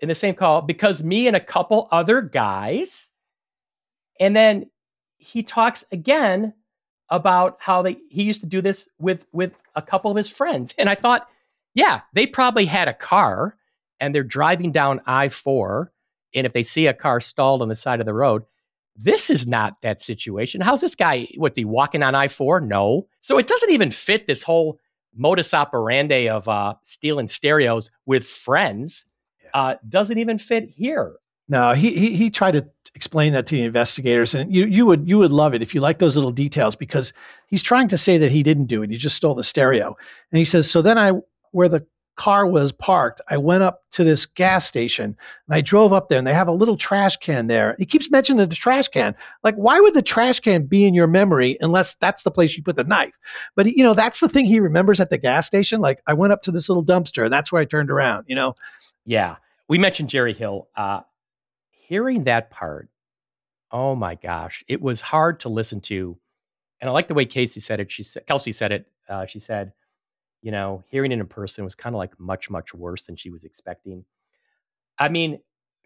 [0.00, 3.10] in the same call, because me and a couple other guys,
[4.20, 4.70] and then
[5.18, 6.52] he talks again
[7.10, 10.74] about how they he used to do this with with a couple of his friends.
[10.78, 11.28] And I thought,
[11.74, 13.56] yeah, they probably had a car
[14.00, 15.88] and they're driving down I-4
[16.34, 18.42] and if they see a car stalled on the side of the road,
[18.94, 20.60] this is not that situation.
[20.60, 22.66] How's this guy what's he walking on I-4?
[22.66, 23.06] No.
[23.20, 24.80] So it doesn't even fit this whole
[25.14, 29.06] modus operandi of uh stealing stereos with friends.
[29.42, 29.50] Yeah.
[29.54, 31.16] Uh doesn't even fit here.
[31.48, 32.66] No, he, he he tried to
[32.96, 35.80] explain that to the investigators, and you you would you would love it if you
[35.80, 37.12] like those little details because
[37.46, 38.90] he's trying to say that he didn't do it.
[38.90, 39.96] He just stole the stereo,
[40.32, 41.12] and he says, "So then I,
[41.52, 45.04] where the car was parked, I went up to this gas station
[45.46, 47.76] and I drove up there, and they have a little trash can there.
[47.78, 49.14] He keeps mentioning the trash can.
[49.44, 52.62] Like, why would the trash can be in your memory unless that's the place you
[52.62, 53.12] put the knife?
[53.54, 55.82] But you know, that's the thing he remembers at the gas station.
[55.82, 58.24] Like, I went up to this little dumpster, and that's where I turned around.
[58.28, 58.54] You know,
[59.04, 59.36] Yeah.
[59.68, 60.68] we mentioned Jerry Hill.
[60.74, 61.00] Uh,
[61.86, 62.88] hearing that part,
[63.70, 66.18] oh my gosh, it was hard to listen to.
[66.80, 67.90] And I like the way Casey said it.
[67.90, 68.86] She said, Kelsey said it.
[69.08, 69.72] Uh, she said,
[70.42, 73.30] you know, hearing it in person was kind of like much, much worse than she
[73.30, 74.04] was expecting.
[74.98, 75.40] I mean,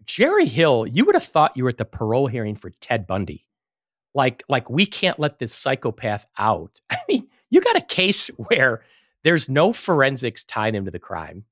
[0.04, 3.46] Jerry Hill, you would have thought you were at the parole hearing for Ted Bundy.
[4.14, 6.80] Like, like we can't let this psychopath out.
[6.90, 8.82] I mean, you got a case where
[9.22, 11.44] there's no forensics tied into the crime.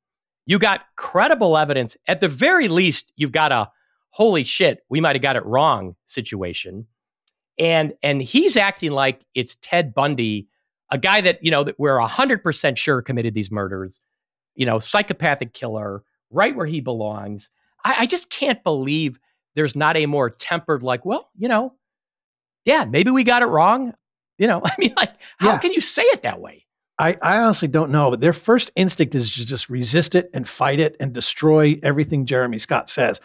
[0.47, 1.97] You got credible evidence.
[2.07, 3.71] At the very least, you've got a
[4.19, 6.85] holy shit, we might have got it wrong situation.
[7.57, 10.49] And and he's acting like it's Ted Bundy,
[10.91, 14.01] a guy that, you know, that we're 100% sure committed these murders,
[14.57, 17.49] you know, psychopathic killer, right where he belongs.
[17.85, 19.21] I, I just can't believe
[19.55, 21.75] there's not a more tempered, like, well, you know,
[22.65, 23.95] yeah, maybe we got it wrong.
[24.37, 25.59] You know, I mean, like, how yeah.
[25.59, 26.67] can you say it that way?
[26.99, 30.49] I, I honestly don't know, but their first instinct is to just resist it and
[30.49, 33.21] fight it and destroy everything Jeremy Scott says.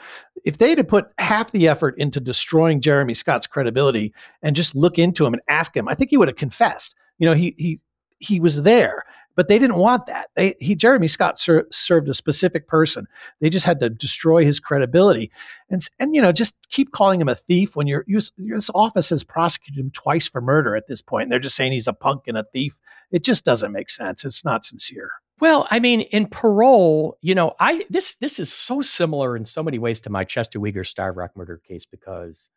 [0.45, 4.99] If they'd have put half the effort into destroying Jeremy Scott's credibility and just look
[4.99, 6.93] into him and ask him, I think he would have confessed.
[7.17, 7.79] You know, he he
[8.19, 9.05] he was there
[9.36, 10.30] but they didn't want that.
[10.36, 13.08] They, he, Jeremy Scott ser- served a specific person.
[13.39, 15.32] They just had to destroy his credibility,
[15.69, 19.24] and and you know just keep calling him a thief when your this office has
[19.24, 22.24] prosecuted him twice for murder at this point, and they're just saying he's a punk
[22.28, 22.78] and a thief.
[23.12, 24.26] It just doesn't make sense.
[24.26, 25.12] It's not sincere.
[25.39, 29.63] Well, I mean, in parole, you know, I this this is so similar in so
[29.63, 32.50] many ways to my Chester Weger Starved Rock murder case because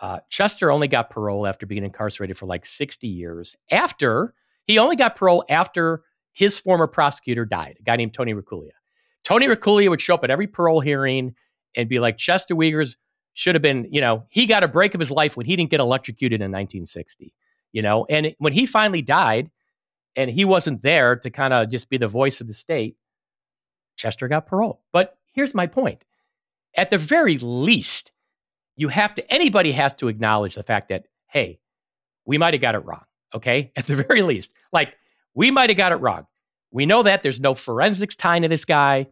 [0.00, 4.34] uh, Chester only got parole after being incarcerated for like 60 years after
[4.66, 6.02] he only got parole after
[6.32, 8.72] his former prosecutor died, a guy named Tony Raccuglia.
[9.24, 11.34] Tony Raccuglia would show up at every parole hearing
[11.74, 12.96] and be like, Chester Weger's
[13.34, 15.70] should have been, you know, he got a break of his life when he didn't
[15.70, 17.34] get electrocuted in 1960,
[17.72, 19.50] you know, and when he finally died
[20.14, 22.96] and he wasn't there to kind of just be the voice of the state,
[23.96, 24.80] Chester got parole.
[24.92, 26.02] But here's my point.
[26.76, 28.12] At the very least,
[28.76, 31.58] you have to, anybody has to acknowledge the fact that, hey,
[32.24, 33.04] we might have got it wrong.
[33.36, 33.72] Okay.
[33.76, 34.94] At the very least, like
[35.34, 36.26] we might have got it wrong.
[36.70, 39.06] We know that there's no forensics tying to this guy.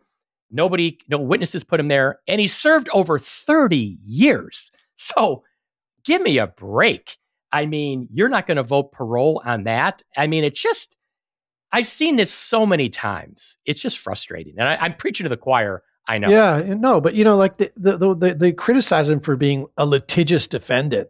[0.50, 2.20] Nobody, no witnesses put him there.
[2.26, 4.70] And he served over 30 years.
[4.96, 5.44] So
[6.04, 7.18] give me a break.
[7.52, 10.02] I mean, you're not going to vote parole on that.
[10.16, 10.96] I mean, it's just,
[11.72, 13.58] I've seen this so many times.
[13.64, 14.54] It's just frustrating.
[14.58, 15.82] And I, am preaching to the choir.
[16.06, 16.28] I know.
[16.28, 19.86] Yeah, no, but you know, like the, the, the, they criticize him for being a
[19.86, 21.08] litigious defendant.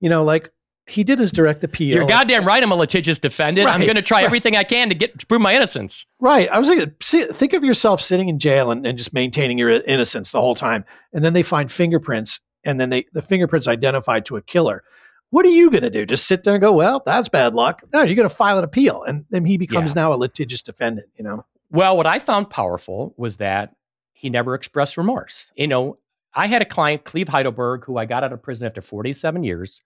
[0.00, 0.50] You know, like
[0.92, 1.96] he did his direct appeal.
[1.96, 2.62] You're goddamn right.
[2.62, 3.66] I'm a litigious defendant.
[3.66, 4.26] Right, I'm going to try right.
[4.26, 6.06] everything I can to get to prove my innocence.
[6.20, 6.48] Right.
[6.50, 9.70] I was thinking, see, think of yourself sitting in jail and, and just maintaining your
[9.70, 14.26] innocence the whole time, and then they find fingerprints, and then they the fingerprints identified
[14.26, 14.84] to a killer.
[15.30, 16.04] What are you going to do?
[16.04, 17.80] Just sit there and go, well, that's bad luck.
[17.94, 20.02] No, you're going to file an appeal, and then he becomes yeah.
[20.02, 21.08] now a litigious defendant.
[21.16, 21.46] You know.
[21.70, 23.74] Well, what I found powerful was that
[24.12, 25.50] he never expressed remorse.
[25.56, 25.96] You know,
[26.34, 29.82] I had a client, Cleve Heidelberg, who I got out of prison after 47 years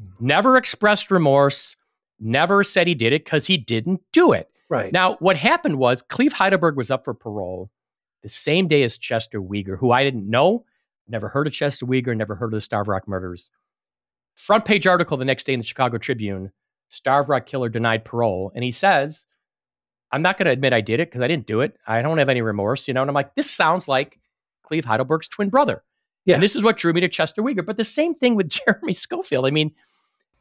[0.00, 0.26] Mm-hmm.
[0.26, 1.76] never expressed remorse,
[2.18, 4.50] never said he did it because he didn't do it.
[4.68, 4.92] Right.
[4.92, 7.70] Now, what happened was Cleve Heidelberg was up for parole
[8.22, 10.64] the same day as Chester Weger, who I didn't know,
[11.08, 13.50] never heard of Chester Weger, never heard of the Starved Rock murders.
[14.36, 16.52] Front page article the next day in the Chicago Tribune
[16.90, 18.52] Starved Rock killer denied parole.
[18.54, 19.26] And he says,
[20.12, 21.76] I'm not going to admit I did it because I didn't do it.
[21.86, 23.00] I don't have any remorse, you know?
[23.00, 24.18] And I'm like, this sounds like
[24.64, 25.82] Cleve Heidelberg's twin brother.
[26.24, 26.34] Yeah.
[26.34, 27.64] And this is what drew me to Chester Weger.
[27.64, 29.46] But the same thing with Jeremy Schofield.
[29.46, 29.72] I mean,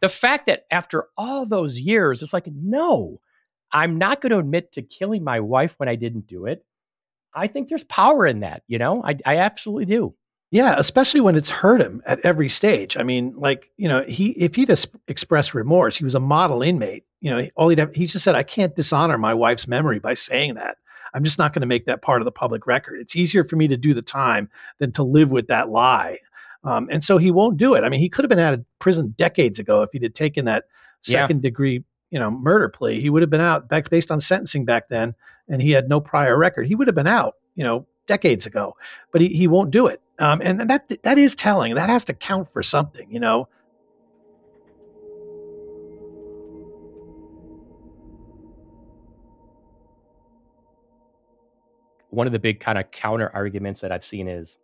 [0.02, 3.20] the fact that after all those years, it's like, no,
[3.72, 6.66] I'm not going to admit to killing my wife when I didn't do it.
[7.34, 9.04] I think there's power in that, you know?
[9.04, 10.16] I, I absolutely do.
[10.52, 12.98] Yeah, especially when it's hurt him at every stage.
[12.98, 14.74] I mean, like, you know, he if he'd
[15.08, 17.04] expressed remorse, he was a model inmate.
[17.22, 20.16] You know, all he'd have, he just said, I can't dishonor my wife's memory by
[20.16, 20.78] saying that.
[21.14, 23.00] I'm just not going to make that part of the public record.
[23.00, 26.20] It's easier for me to do the time than to live with that lie.
[26.64, 27.84] Um, and so he won't do it.
[27.84, 30.46] I mean, he could have been out of prison decades ago if he'd had taken
[30.46, 30.66] that
[31.02, 31.50] second yeah.
[31.50, 33.00] degree, you know, murder plea.
[33.00, 35.16] He would have been out back based on sentencing back then,
[35.48, 36.68] and he had no prior record.
[36.68, 38.76] He would have been out, you know, decades ago.
[39.12, 40.02] But he, he won't do it.
[40.20, 41.76] Um, and that that is telling.
[41.76, 43.48] That has to count for something, you know.
[52.12, 54.58] one of the big kind of counter arguments that I've seen is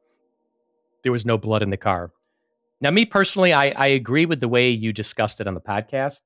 [1.05, 2.11] there was no blood in the car.
[2.81, 6.23] Now, me personally, I, I agree with the way you discussed it on the podcast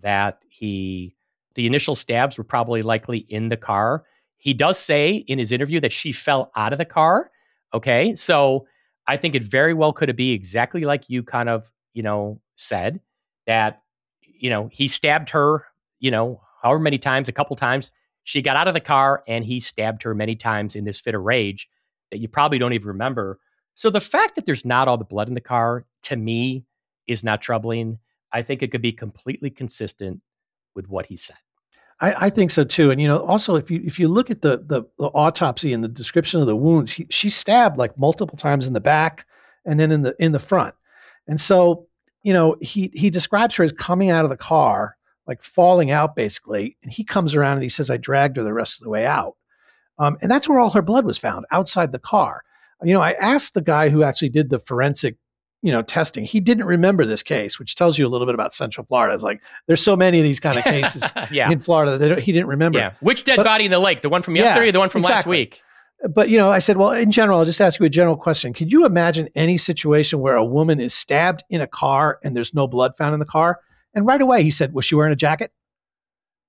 [0.00, 1.16] that he,
[1.56, 4.04] the initial stabs were probably likely in the car.
[4.38, 7.30] He does say in his interview that she fell out of the car.
[7.74, 8.14] Okay.
[8.14, 8.66] So
[9.08, 13.00] I think it very well could be exactly like you kind of, you know, said
[13.46, 13.82] that,
[14.22, 15.66] you know, he stabbed her,
[15.98, 17.90] you know, however many times, a couple times
[18.22, 21.16] she got out of the car and he stabbed her many times in this fit
[21.16, 21.68] of rage
[22.12, 23.40] that you probably don't even remember.
[23.74, 26.64] So the fact that there's not all the blood in the car to me
[27.06, 27.98] is not troubling.
[28.32, 30.20] I think it could be completely consistent
[30.74, 31.36] with what he said.
[32.00, 32.90] I, I, think so too.
[32.90, 35.84] And you know, also if you if you look at the the, the autopsy and
[35.84, 39.26] the description of the wounds, he, she stabbed like multiple times in the back
[39.64, 40.74] and then in the in the front.
[41.28, 41.86] And so,
[42.22, 44.96] you know, he he describes her as coming out of the car,
[45.26, 46.76] like falling out basically.
[46.82, 49.06] And he comes around and he says, "I dragged her the rest of the way
[49.06, 49.36] out."
[49.98, 52.42] Um, and that's where all her blood was found outside the car.
[52.84, 55.16] You know, I asked the guy who actually did the forensic
[55.62, 56.24] you know, testing.
[56.24, 59.14] He didn't remember this case, which tells you a little bit about Central Florida.
[59.14, 61.50] It's like there's so many of these kind of cases yeah.
[61.50, 62.80] in Florida that he didn't remember.
[62.80, 62.94] Yeah.
[63.00, 64.02] Which dead but, body in the lake?
[64.02, 65.18] The one from yesterday, yeah, or the one from exactly.
[65.18, 65.62] last week?
[66.12, 68.52] But you know, I said, well, in general, I'll just ask you a general question.
[68.52, 72.52] Could you imagine any situation where a woman is stabbed in a car and there's
[72.52, 73.60] no blood found in the car?
[73.94, 75.52] And right away, he said, was she wearing a jacket?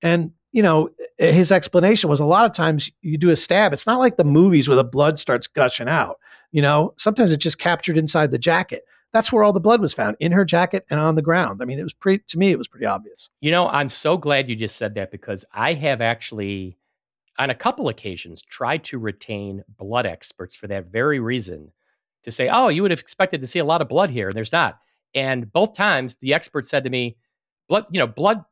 [0.01, 0.89] And you know,
[1.20, 3.74] eh, his explanation was a lot of times you do a stab.
[3.74, 6.18] It's not like the movies where the blood starts gushing out.
[6.51, 9.93] You know, sometimes it's just captured inside the jacket that's where all the blood was
[9.93, 11.62] found in her jacket and on the ground.
[11.62, 13.30] I mean, it was pretty, to me, it was pretty obvious.
[13.41, 16.78] You know, I'm so glad you just said that because I have actually,
[17.38, 21.72] on a couple occasions, tried to retain blood experts for that very reason
[22.24, 24.36] to say, oh, you would have expected to see a lot of blood here, and
[24.36, 24.80] there's not.
[25.14, 27.16] And both times the expert said to me,
[27.70, 28.43] blood, you know, blood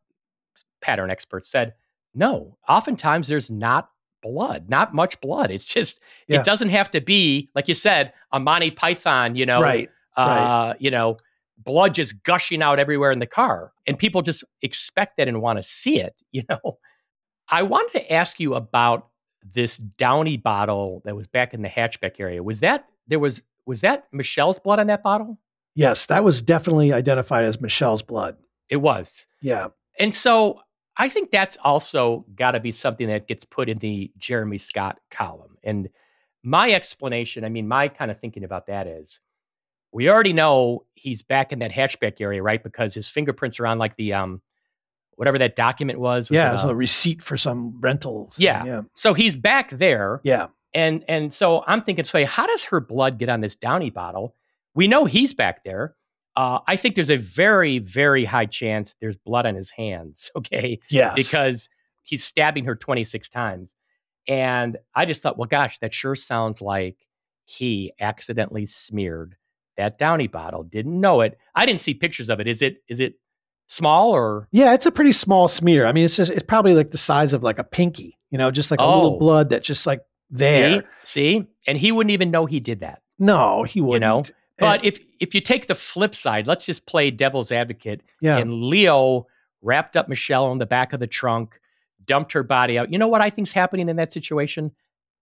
[0.79, 1.73] pattern experts said,
[2.13, 3.89] no, oftentimes there's not
[4.21, 5.51] blood, not much blood.
[5.51, 6.39] It's just, yeah.
[6.39, 10.69] it doesn't have to be, like you said, a Monty Python, you know, right right.
[10.69, 11.17] Uh, you know,
[11.57, 13.71] blood just gushing out everywhere in the car.
[13.87, 16.77] And people just expect that and want to see it, you know.
[17.49, 19.09] I wanted to ask you about
[19.53, 22.41] this Downy bottle that was back in the hatchback area.
[22.41, 25.37] Was that there was was that Michelle's blood on that bottle?
[25.75, 28.37] Yes, that was definitely identified as Michelle's blood.
[28.69, 29.27] It was.
[29.41, 29.67] Yeah.
[29.99, 30.61] And so
[31.01, 34.99] I think that's also got to be something that gets put in the Jeremy Scott
[35.09, 35.57] column.
[35.63, 35.89] And
[36.43, 39.19] my explanation, I mean, my kind of thinking about that is
[39.91, 42.61] we already know he's back in that hatchback area, right?
[42.61, 44.43] Because his fingerprints are on like the um
[45.15, 46.29] whatever that document was.
[46.29, 48.31] Yeah, it was a receipt for some rental.
[48.37, 48.63] Yeah.
[48.63, 48.81] yeah.
[48.93, 50.21] So he's back there.
[50.23, 50.49] Yeah.
[50.75, 54.35] And and so I'm thinking, so how does her blood get on this Downy bottle?
[54.75, 55.95] We know he's back there.
[56.35, 60.31] Uh, I think there's a very, very high chance there's blood on his hands.
[60.37, 60.79] Okay.
[60.89, 61.13] Yes.
[61.15, 61.69] Because
[62.03, 63.75] he's stabbing her 26 times.
[64.27, 66.97] And I just thought, well, gosh, that sure sounds like
[67.45, 69.35] he accidentally smeared
[69.77, 70.63] that Downy bottle.
[70.63, 71.37] Didn't know it.
[71.55, 72.47] I didn't see pictures of it.
[72.47, 73.15] Is it is it
[73.67, 74.47] small or?
[74.51, 75.85] Yeah, it's a pretty small smear.
[75.85, 78.17] I mean, it's just it's probably like the size of like a pinky.
[78.29, 79.19] You know, just like a little oh.
[79.19, 80.83] blood that just like there.
[81.03, 81.39] See?
[81.39, 83.01] see, and he wouldn't even know he did that.
[83.19, 84.27] No, he wouldn't.
[84.27, 87.51] You know, but and, if if you take the flip side, let's just play devil's
[87.51, 88.01] advocate.
[88.21, 88.37] Yeah.
[88.37, 89.27] And Leo
[89.61, 91.59] wrapped up Michelle in the back of the trunk,
[92.05, 92.91] dumped her body out.
[92.91, 94.71] You know what I think's happening in that situation?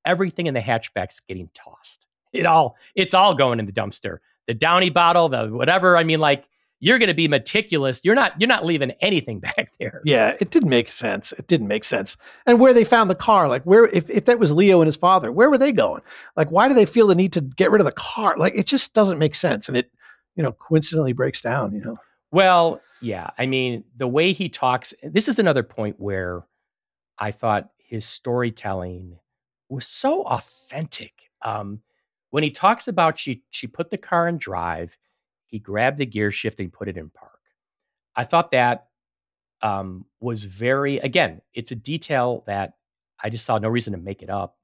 [0.06, 2.06] Everything in the hatchback's getting tossed.
[2.32, 4.20] It all it's all going in the dumpster
[4.50, 5.96] the Downy bottle, the whatever.
[5.96, 6.44] I mean, like
[6.80, 8.02] you're going to be meticulous.
[8.04, 8.40] You're not.
[8.40, 10.02] You're not leaving anything back there.
[10.06, 11.32] Yeah, it didn't make sense.
[11.34, 12.18] It didn't make sense.
[12.46, 14.96] And where they found the car, like where if if that was Leo and his
[14.96, 16.02] father, where were they going?
[16.36, 18.36] Like, why do they feel the need to get rid of the car?
[18.38, 19.68] Like, it just doesn't make sense.
[19.68, 19.92] And it,
[20.36, 21.74] you know, coincidentally breaks down.
[21.74, 21.98] You know.
[22.32, 23.30] Well, yeah.
[23.38, 24.94] I mean, the way he talks.
[25.04, 26.44] This is another point where
[27.18, 29.18] I thought his storytelling
[29.68, 31.14] was so authentic.
[31.44, 31.82] Um,
[32.32, 34.98] when he talks about she she put the car in drive,
[35.50, 37.40] he grabbed the gear shift and put it in park.
[38.16, 38.88] I thought that
[39.62, 42.74] um, was very again, it's a detail that
[43.22, 44.56] I just saw no reason to make it up.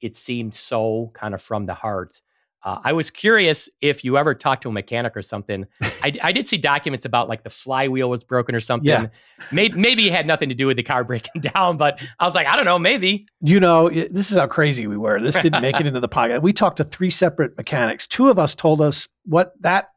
[0.00, 2.20] It seemed so kind of from the heart
[2.66, 5.66] uh, I was curious if you ever talked to a mechanic or something.
[6.02, 8.88] I, I, did see documents about like the flywheel was broken or something.
[8.88, 9.06] Yeah.
[9.52, 12.34] Maybe, maybe it had nothing to do with the car breaking down, but I was
[12.34, 13.28] like, I don't know, maybe.
[13.40, 15.20] You know, this is how crazy we were.
[15.20, 16.42] This didn't make it into the podcast.
[16.42, 18.04] We talked to three separate mechanics.
[18.04, 19.90] Two of us told us what that,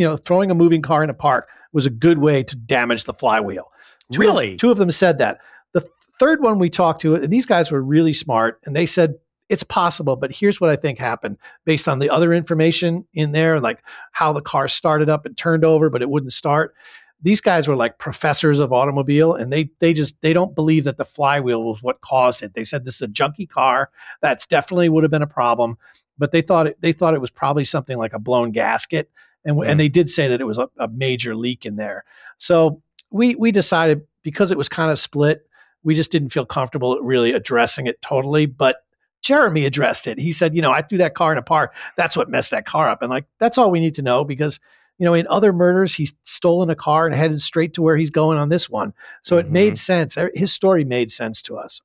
[0.00, 3.04] you know, throwing a moving car in a park was a good way to damage
[3.04, 3.70] the flywheel.
[4.10, 4.52] Two really?
[4.52, 5.40] Of, two of them said that.
[5.74, 5.86] The
[6.18, 9.16] third one we talked to, and these guys were really smart, and they said
[9.50, 11.36] it's possible, but here's what I think happened
[11.66, 13.82] based on the other information in there, like
[14.12, 16.74] how the car started up and turned over, but it wouldn't start.
[17.20, 20.96] These guys were like professors of automobile, and they they just they don't believe that
[20.96, 22.54] the flywheel was what caused it.
[22.54, 23.90] They said this is a junky car.
[24.22, 25.76] That's definitely would have been a problem,
[26.16, 29.10] but they thought it, they thought it was probably something like a blown gasket,
[29.44, 29.68] and mm.
[29.68, 32.04] and they did say that it was a, a major leak in there.
[32.38, 35.46] So we we decided because it was kind of split,
[35.82, 38.84] we just didn't feel comfortable really addressing it totally, but
[39.22, 40.18] Jeremy addressed it.
[40.18, 41.74] He said, you know, I threw that car in a park.
[41.96, 43.02] That's what messed that car up.
[43.02, 44.60] And like, that's all we need to know because,
[44.98, 48.10] you know, in other murders, he's stolen a car and headed straight to where he's
[48.10, 48.94] going on this one.
[49.22, 49.46] So mm-hmm.
[49.46, 50.08] it made mm-hmm.
[50.08, 50.16] sense.
[50.34, 51.80] His story made sense to us.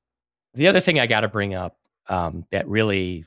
[0.54, 1.76] The other thing I got to bring up
[2.08, 3.26] um, that really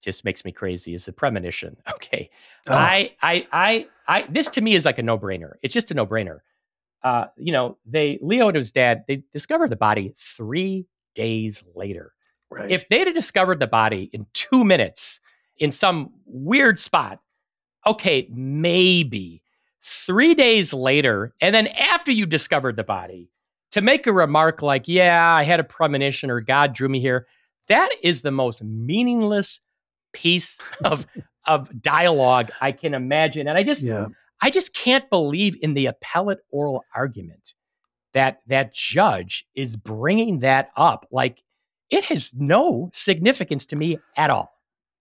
[0.00, 1.76] just makes me crazy is the premonition.
[1.94, 2.30] Okay.
[2.66, 2.74] Oh.
[2.74, 5.52] I, I, I, I, this to me is like a no brainer.
[5.62, 6.40] It's just a no brainer.
[7.02, 12.12] Uh, you know, they, Leo and his dad, they discovered the body three days later.
[12.50, 12.70] Right.
[12.70, 15.20] If they'd have discovered the body in two minutes
[15.58, 17.20] in some weird spot,
[17.86, 19.42] okay, maybe
[19.82, 23.30] three days later, and then after you discovered the body,
[23.72, 27.26] to make a remark like, yeah, I had a premonition or God drew me here,
[27.68, 29.60] that is the most meaningless
[30.12, 31.06] piece of
[31.46, 33.48] of dialogue I can imagine.
[33.48, 34.06] And I just yeah.
[34.42, 37.54] I just can't believe in the appellate oral argument
[38.12, 41.06] that that judge is bringing that up.
[41.10, 41.42] Like
[41.90, 44.52] it has no significance to me at all.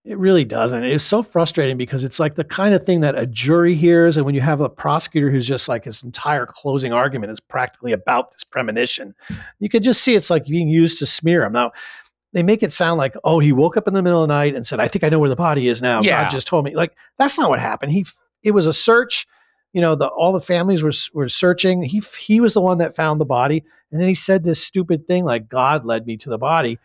[0.05, 0.86] It really doesn't.
[0.86, 4.16] It's so frustrating because it's like the kind of thing that a jury hears.
[4.16, 7.91] And when you have a prosecutor who's just like his entire closing argument is practically
[7.91, 9.14] about this premonition,
[9.60, 11.53] you can just see it's like being used to smear him.
[11.53, 11.72] Now,
[12.34, 14.55] they make it sound like, oh, he woke up in the middle of the night
[14.55, 16.01] and said, I think I know where the body is now.
[16.01, 16.23] Yeah.
[16.23, 16.75] God just told me.
[16.75, 17.91] Like, that's not what happened.
[17.91, 18.05] He,
[18.43, 19.25] it was a search.
[19.73, 21.84] You know, the all the families were were searching.
[21.84, 25.05] He he was the one that found the body, and then he said this stupid
[25.05, 26.80] thing like God led me to the body.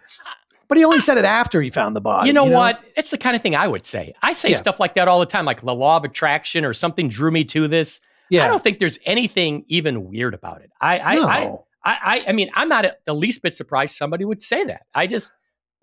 [0.68, 2.26] But he only said it after he found the body.
[2.26, 2.58] You know, you know?
[2.58, 2.80] what?
[2.94, 4.14] It's the kind of thing I would say.
[4.22, 4.56] I say yeah.
[4.56, 7.44] stuff like that all the time, like the law of attraction or something drew me
[7.44, 8.02] to this.
[8.28, 8.44] Yeah.
[8.44, 10.70] I don't think there's anything even weird about it.
[10.78, 11.26] I I no.
[11.26, 14.86] I, I, I mean, I'm not the least bit surprised somebody would say that.
[14.94, 15.32] I just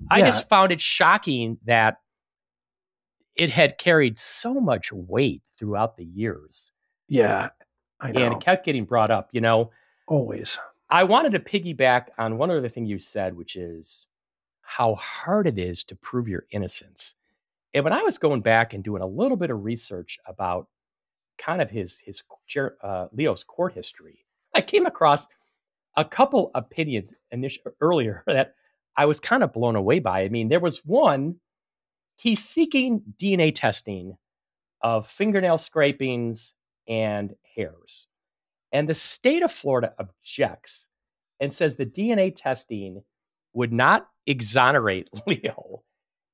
[0.10, 0.26] I yeah.
[0.28, 1.97] just found it shocking that
[3.36, 6.72] it had carried so much weight throughout the years.
[7.08, 7.49] Yeah.
[7.99, 8.26] I know.
[8.26, 9.72] And it kept getting brought up, you know.
[10.08, 10.60] Always.
[10.89, 14.08] I wanted to piggyback on one other thing you said, which is
[14.62, 17.16] how hard it is to prove your innocence.
[17.74, 20.68] And when I was going back and doing a little bit of research about
[21.38, 22.22] kind of his his
[22.84, 25.28] uh, Leo's court history, I came across
[25.98, 28.56] a couple opinions initial, earlier that
[28.98, 30.22] I was kind of blown away by.
[30.22, 31.36] I mean, there was one
[32.16, 34.16] he's seeking DNA testing
[34.82, 36.54] of fingernail scrapings
[36.88, 38.08] and hairs.
[38.72, 40.88] And the state of Florida objects
[41.39, 43.04] and says the DNA testing
[43.54, 45.84] would not exonerate Leo.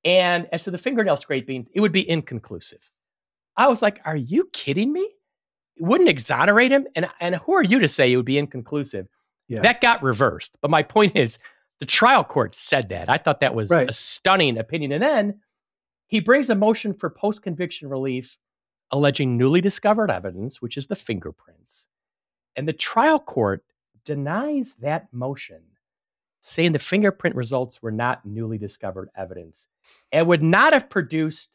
[0.04, 2.90] And as to the fingernail scraping, it would be inconclusive.
[3.56, 5.10] I was like, are you kidding me?
[5.76, 6.88] It wouldn't exonerate him?
[6.96, 9.08] And, and who are you to say it would be inconclusive?
[9.48, 9.62] Yeah.
[9.62, 10.58] That got reversed.
[10.62, 11.40] But my point is,
[11.80, 13.10] the trial court said that.
[13.10, 13.90] I thought that was right.
[13.90, 14.92] a stunning opinion.
[14.92, 15.40] And then
[16.08, 18.38] he brings a motion for post conviction relief
[18.92, 21.88] alleging newly discovered evidence, which is the fingerprints.
[22.56, 23.64] And the trial court
[24.06, 25.62] denies that motion
[26.42, 29.68] saying the fingerprint results were not newly discovered evidence
[30.12, 31.50] and would not have produced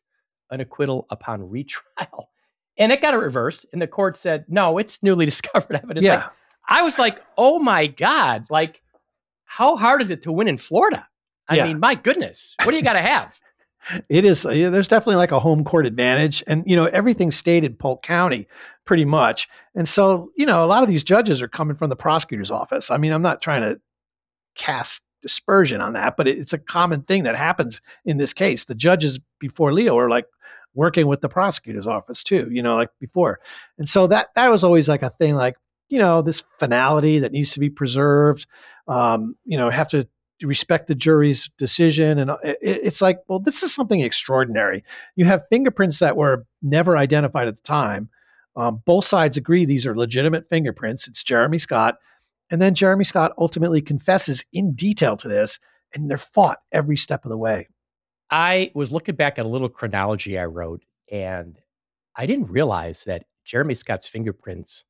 [0.50, 2.28] an acquittal upon retrial.
[2.78, 6.06] And it got reversed, and the court said, no, it's newly discovered evidence.
[6.06, 6.16] Yeah.
[6.16, 6.30] Like,
[6.72, 8.82] I was like, oh my God, like,
[9.44, 11.06] how hard is it to win in Florida?
[11.48, 11.66] I yeah.
[11.66, 13.38] mean, my goodness, what do you got to have?
[14.08, 17.64] it is yeah, there's definitely like a home court advantage and you know everything stayed
[17.64, 18.46] in polk county
[18.84, 21.96] pretty much and so you know a lot of these judges are coming from the
[21.96, 23.80] prosecutor's office i mean i'm not trying to
[24.54, 28.64] cast dispersion on that, but it's a common thing that happens in this case.
[28.64, 30.26] The judges before Leo are like
[30.74, 33.40] working with the prosecutor's office too, you know, like before.
[33.78, 35.56] And so that that was always like a thing like,
[35.92, 38.46] you know, this finality that needs to be preserved.
[38.88, 40.08] Um, you know, have to
[40.42, 44.82] respect the jury's decision and uh, it, it's like, well, this is something extraordinary.
[45.14, 48.08] You have fingerprints that were never identified at the time.
[48.56, 51.06] Um, both sides agree these are legitimate fingerprints.
[51.06, 51.98] It's Jeremy Scott
[52.52, 55.58] and then Jeremy Scott ultimately confesses in detail to this,
[55.94, 57.66] and they're fought every step of the way.
[58.30, 61.58] I was looking back at a little chronology I wrote, and
[62.14, 64.84] I didn't realize that Jeremy Scott's fingerprints,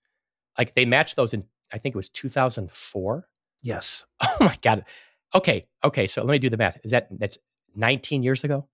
[0.58, 3.28] like they matched those in, I think it was 2004.
[3.62, 4.04] Yes.
[4.22, 4.84] Oh my God.
[5.34, 5.66] Okay.
[5.84, 6.06] Okay.
[6.06, 6.78] So let me do the math.
[6.84, 7.38] Is that, that's
[7.76, 8.66] 19 years ago?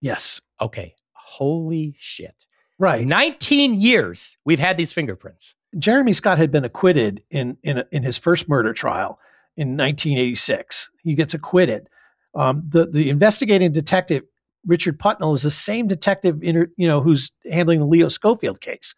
[0.00, 0.40] Yes.
[0.60, 0.94] Okay.
[1.12, 2.34] Holy shit.
[2.78, 3.06] Right.
[3.06, 5.54] 19 years we've had these fingerprints.
[5.78, 9.18] Jeremy Scott had been acquitted in in, in his first murder trial
[9.56, 10.90] in 1986.
[11.02, 11.88] He gets acquitted.
[12.34, 14.24] Um, the the investigating detective
[14.66, 18.94] Richard Putnell is the same detective, in, you know, who's handling the Leo Schofield case.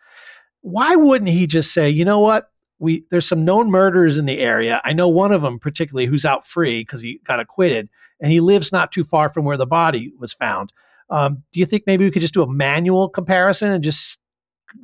[0.64, 2.50] Why wouldn't he just say, you know what?
[2.78, 4.80] We there's some known murderers in the area.
[4.82, 8.40] I know one of them particularly who's out free because he got acquitted, and he
[8.40, 10.72] lives not too far from where the body was found.
[11.10, 14.18] Um, do you think maybe we could just do a manual comparison and just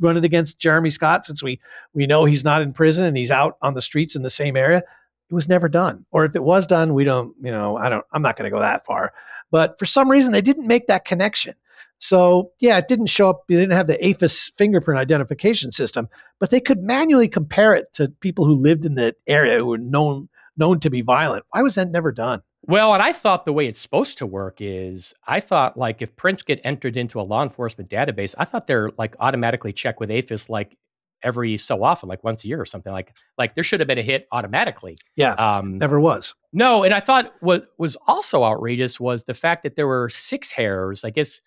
[0.01, 1.59] run it against Jeremy Scott since we
[1.95, 4.59] we know he's not in prison and he's out on the streets in the same
[4.59, 4.83] area.
[5.31, 6.05] It was never done.
[6.11, 8.55] Or if it was done, we don't, you know, I don't I'm not going to
[8.55, 9.15] go that far.
[9.51, 11.55] But for some reason they didn't make that connection.
[12.01, 13.45] So, yeah, it didn't show up.
[13.47, 18.09] They didn't have the AFIS fingerprint identification system, but they could manually compare it to
[18.21, 21.45] people who lived in the area who were known known to be violent.
[21.51, 22.43] Why was that never done?
[22.63, 26.15] Well, and I thought the way it's supposed to work is I thought like if
[26.17, 30.11] prints get entered into a law enforcement database, I thought they're like automatically checked with
[30.11, 30.77] AFIS like
[31.23, 32.93] every so often, like once a year or something.
[32.93, 34.99] Like like there should have been a hit automatically.
[35.17, 36.35] Yeah, um, never was.
[36.53, 40.53] No, and I thought what was also outrageous was the fact that there were six
[40.53, 41.41] hairs, I guess,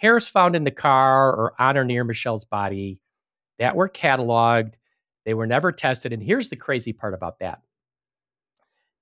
[0.00, 2.98] hairs found in the car or on or near Michelle's body
[3.58, 4.72] that were cataloged.
[5.26, 6.12] They were never tested.
[6.12, 7.60] And here's the crazy part about that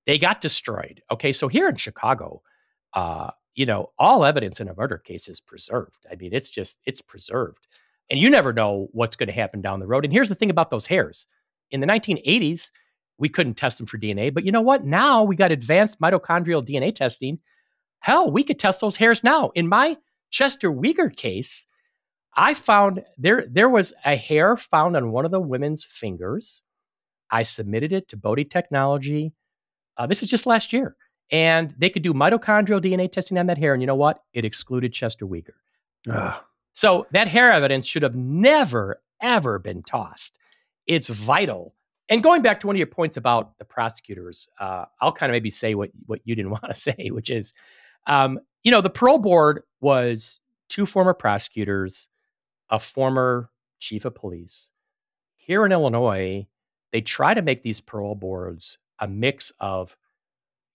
[0.05, 1.01] they got destroyed.
[1.11, 2.41] Okay, so here in Chicago,
[2.93, 6.05] uh, you know, all evidence in a murder case is preserved.
[6.11, 7.67] I mean, it's just it's preserved,
[8.09, 10.03] and you never know what's going to happen down the road.
[10.05, 11.27] And here's the thing about those hairs:
[11.71, 12.71] in the 1980s,
[13.17, 14.85] we couldn't test them for DNA, but you know what?
[14.85, 17.39] Now we got advanced mitochondrial DNA testing.
[17.99, 19.51] Hell, we could test those hairs now.
[19.55, 19.95] In my
[20.29, 21.65] Chester Weger case,
[22.35, 26.63] I found there there was a hair found on one of the women's fingers.
[27.31, 29.33] I submitted it to Bode Technology.
[29.97, 30.95] Uh, this is just last year.
[31.31, 33.73] And they could do mitochondrial DNA testing on that hair.
[33.73, 34.23] And you know what?
[34.33, 35.53] It excluded Chester Weger.
[36.09, 36.43] Ah.
[36.73, 40.39] So that hair evidence should have never, ever been tossed.
[40.87, 41.75] It's vital.
[42.07, 45.33] And going back to one of your points about the prosecutors, uh, I'll kind of
[45.33, 47.53] maybe say what, what you didn't want to say, which is,
[48.07, 50.39] um, you know, the parole board was
[50.69, 52.07] two former prosecutors,
[52.69, 53.49] a former
[53.79, 54.69] chief of police.
[55.37, 56.45] Here in Illinois,
[56.91, 59.95] they try to make these parole boards a mix of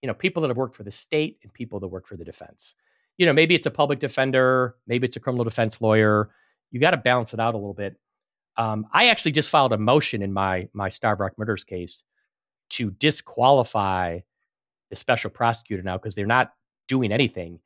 [0.02, 2.24] you know people that have worked for the state and people that work for the
[2.24, 2.74] defense.
[3.18, 6.30] You know maybe it's a public defender maybe it's a criminal defense lawyer.
[6.70, 7.96] You got to balance it out a little bit.
[8.56, 12.02] Um, i actually just filed a motion in my my starved rock murders case
[12.70, 14.20] to disqualify
[14.90, 16.52] the special prosecutor now because they're not
[16.88, 17.58] doing anything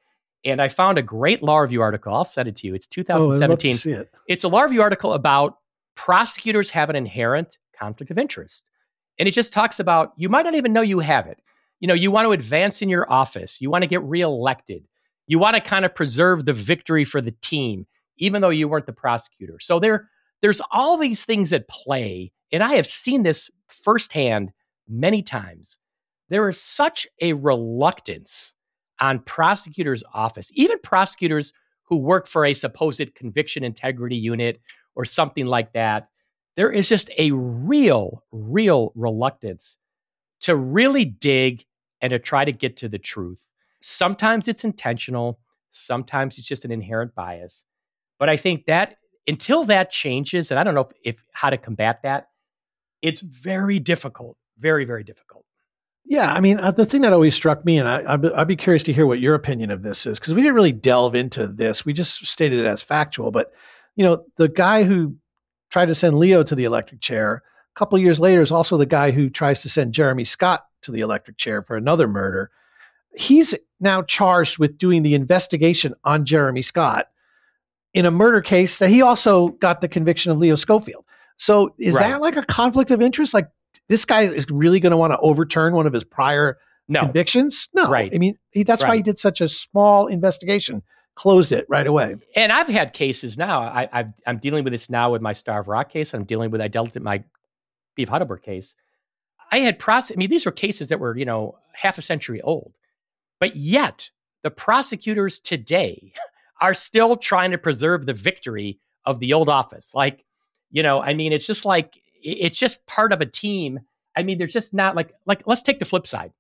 [0.45, 3.95] and i found a great law review article i'll send it to you it's 2017
[3.95, 4.11] oh, it.
[4.29, 5.59] it's a law review article about
[5.95, 8.65] prosecutors have an inherent conflict of interest
[9.19, 11.41] and it just talks about you might not even know you have it.
[11.81, 14.85] You know, you want to advance in your office, you want to get reelected,
[15.27, 17.87] you want to kind of preserve the victory for the team,
[18.17, 19.59] even though you weren't the prosecutor.
[19.61, 20.09] So there,
[20.43, 22.33] there's all these things at play.
[22.51, 24.51] And I have seen this firsthand
[24.89, 25.79] many times.
[26.31, 28.55] There is such a reluctance
[29.01, 31.53] on prosecutors' office, even prosecutors
[31.85, 34.61] who work for a supposed conviction integrity unit
[34.95, 36.09] or something like that,
[36.57, 39.77] there is just a real, real reluctance
[40.41, 41.65] to really dig
[42.01, 43.41] and to try to get to the truth.
[43.81, 45.39] Sometimes it's intentional,
[45.71, 47.65] sometimes it's just an inherent bias.
[48.19, 48.97] But I think that
[49.27, 52.29] until that changes, and I don't know if, if how to combat that,
[53.03, 55.45] it's very difficult, very, very difficult.
[56.11, 58.83] Yeah, I mean, uh, the thing that always struck me, and I, I'd be curious
[58.85, 61.85] to hear what your opinion of this is, because we didn't really delve into this.
[61.85, 63.31] We just stated it as factual.
[63.31, 63.53] But,
[63.95, 65.17] you know, the guy who
[65.71, 67.43] tried to send Leo to the electric chair.
[67.77, 70.93] A couple years later is also the guy who tries to send Jeremy Scott to
[70.93, 72.51] the electric chair for another murder.
[73.15, 77.09] He's now charged with doing the investigation on Jeremy Scott
[77.95, 81.05] in a murder case that he also got the conviction of Leo Schofield.
[81.37, 82.09] So is right.
[82.09, 83.35] that like a conflict of interest?
[83.35, 83.49] Like
[83.89, 86.59] this guy is really going to want to overturn one of his prior
[86.89, 87.01] no.
[87.01, 87.69] convictions?
[87.75, 87.89] No.
[87.89, 88.13] Right.
[88.15, 88.91] I mean, he, that's right.
[88.91, 90.83] why he did such a small investigation
[91.19, 92.15] closed it right away.
[92.37, 93.61] And I've had cases now.
[93.61, 96.15] I, am dealing with this now with my Starved Rock case.
[96.15, 97.25] I'm dealing with I dealt with my
[97.97, 98.77] Cleve Heidelberg case.
[99.51, 100.17] I had process.
[100.17, 102.73] I mean, these were cases that were you know half a century old,
[103.41, 104.11] but yet
[104.45, 106.13] the prosecutors today
[106.61, 109.93] are still trying to preserve the victory of the old office.
[109.95, 110.25] Like,
[110.71, 113.81] you know, I mean, it's just like it's just part of a team.
[114.17, 116.33] I mean, there's just not like like let's take the flip side.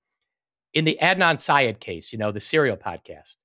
[0.74, 3.37] In the Adnan Syed case, you know, the serial podcast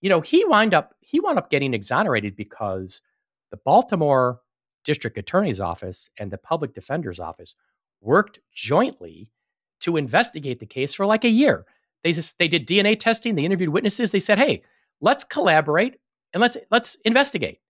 [0.00, 3.02] you know, he wind up he wound up getting exonerated because
[3.50, 4.40] the Baltimore
[4.84, 7.54] District Attorney's Office and the Public Defender's Office
[8.00, 9.32] worked jointly
[9.80, 11.66] to investigate the case for like a year.
[12.04, 14.62] They just they did DNA testing, they interviewed witnesses, they said, "Hey,
[15.00, 15.96] let's collaborate
[16.32, 17.60] and let's let's investigate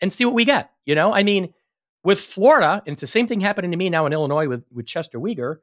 [0.00, 1.52] and see what we get." You know, I mean,
[2.06, 4.86] with Florida, and it's the same thing happening to me now in Illinois with with
[4.86, 5.56] Chester Weger.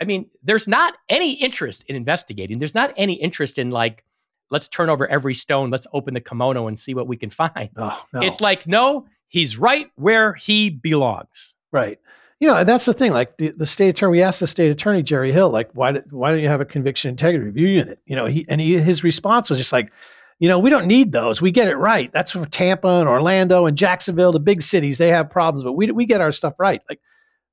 [0.00, 2.58] I mean, there's not any interest in investigating.
[2.58, 4.04] There's not any interest in like
[4.50, 5.70] let's turn over every stone.
[5.70, 7.70] Let's open the kimono and see what we can find.
[7.76, 8.22] Oh, no.
[8.22, 11.54] It's like, no, he's right where he belongs.
[11.70, 11.98] Right.
[12.40, 13.12] You know, and that's the thing.
[13.12, 16.10] Like the, the state attorney, we asked the state attorney Jerry Hill, like, why did,
[16.12, 17.98] why don't you have a conviction integrity review unit?
[18.06, 19.92] You know, he and he, his response was just like,
[20.38, 21.42] you know, we don't need those.
[21.42, 22.12] We get it right.
[22.12, 24.98] That's for Tampa and Orlando and Jacksonville, the big cities.
[24.98, 26.80] They have problems, but we we get our stuff right.
[26.88, 27.00] Like,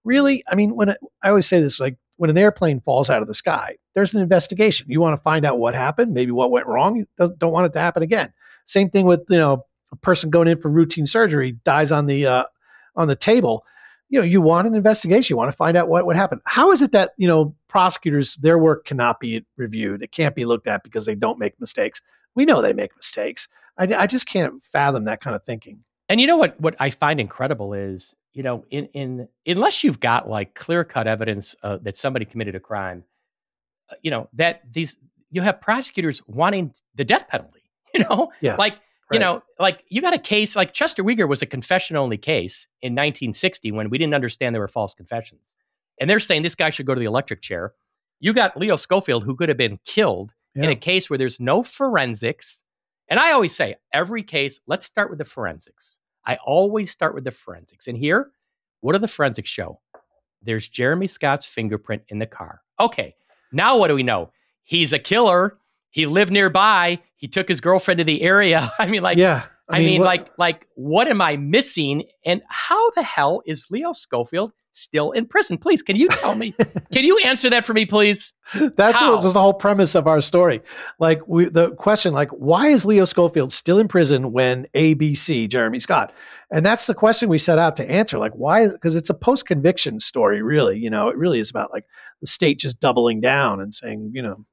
[0.03, 0.43] really?
[0.47, 3.27] I mean, when it, I always say this, like when an airplane falls out of
[3.27, 4.87] the sky, there's an investigation.
[4.89, 6.95] You want to find out what happened, maybe what went wrong.
[6.95, 8.31] You don't, don't want it to happen again.
[8.67, 12.27] Same thing with you know a person going in for routine surgery dies on the
[12.27, 12.43] uh,
[12.95, 13.65] on the table.
[14.09, 16.71] you know, you want an investigation, you want to find out what would happen How
[16.71, 20.03] is it that you know prosecutors their work cannot be reviewed?
[20.03, 21.99] It can't be looked at because they don't make mistakes.
[22.35, 23.47] We know they make mistakes.
[23.77, 25.83] I, I just can't fathom that kind of thinking.
[26.09, 26.59] And you know what?
[26.59, 31.07] What I find incredible is, you know, in in unless you've got like clear cut
[31.07, 33.03] evidence uh, that somebody committed a crime,
[33.89, 34.97] uh, you know that these
[35.31, 37.61] you have prosecutors wanting the death penalty.
[37.95, 38.75] You know, yeah, like
[39.09, 42.67] you know, like you got a case like Chester Weger was a confession only case
[42.81, 45.41] in 1960 when we didn't understand there were false confessions.
[45.99, 47.73] And they're saying this guy should go to the electric chair.
[48.19, 50.63] You got Leo Schofield, who could have been killed yeah.
[50.63, 52.63] in a case where there's no forensics.
[53.07, 55.99] And I always say, every case, let's start with the forensics.
[56.25, 57.87] I always start with the forensics.
[57.87, 58.31] And here,
[58.81, 59.79] what do the forensics show?
[60.41, 62.61] There's Jeremy Scott's fingerprint in the car.
[62.79, 63.15] Okay,
[63.51, 64.31] now what do we know?
[64.63, 65.57] He's a killer
[65.95, 66.99] he lived nearby.
[67.15, 68.69] He took his girlfriend to the area.
[68.79, 69.43] I mean, like, yeah.
[69.69, 72.03] I, I mean, mean what, like, like, what am I missing?
[72.23, 75.57] And how the hell is Leo Schofield still in prison?
[75.57, 76.53] Please, can you tell me?
[76.91, 78.33] can you answer that for me, please?
[78.53, 80.61] That's what, the whole premise of our story.
[80.99, 85.79] Like, we, the question, like, why is Leo Schofield still in prison when ABC, Jeremy
[85.79, 86.13] Scott?
[86.51, 88.19] And that's the question we set out to answer.
[88.19, 88.67] Like, why?
[88.67, 90.77] Because it's a post-conviction story, really.
[90.77, 91.85] You know, it really is about like
[92.21, 94.45] the state just doubling down and saying, you know,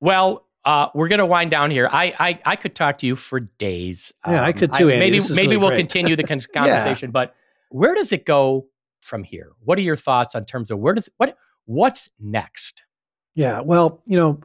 [0.00, 1.88] well, uh, we're gonna wind down here.
[1.90, 4.12] I, I I could talk to you for days.
[4.26, 4.90] Yeah, um, I could too.
[4.90, 5.78] I, maybe maybe really we'll great.
[5.78, 6.22] continue the
[6.54, 7.08] conversation.
[7.08, 7.12] yeah.
[7.12, 7.34] But
[7.70, 8.66] where does it go
[9.00, 9.52] from here?
[9.64, 12.84] What are your thoughts on terms of where does what what's next?
[13.34, 14.40] Yeah, well, you know,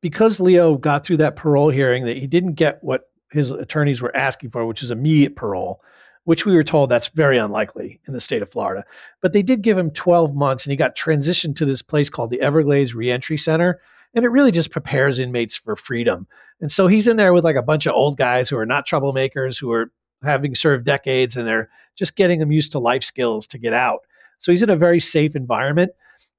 [0.00, 4.14] because Leo got through that parole hearing, that he didn't get what his attorneys were
[4.14, 5.80] asking for, which is immediate parole,
[6.24, 8.84] which we were told that's very unlikely in the state of Florida.
[9.22, 12.30] But they did give him 12 months, and he got transitioned to this place called
[12.30, 13.80] the Everglades Reentry Center
[14.14, 16.26] and it really just prepares inmates for freedom.
[16.60, 18.86] And so he's in there with like a bunch of old guys who are not
[18.86, 19.92] troublemakers, who are
[20.22, 24.00] having served decades, and they're just getting them used to life skills to get out.
[24.38, 25.92] So he's in a very safe environment.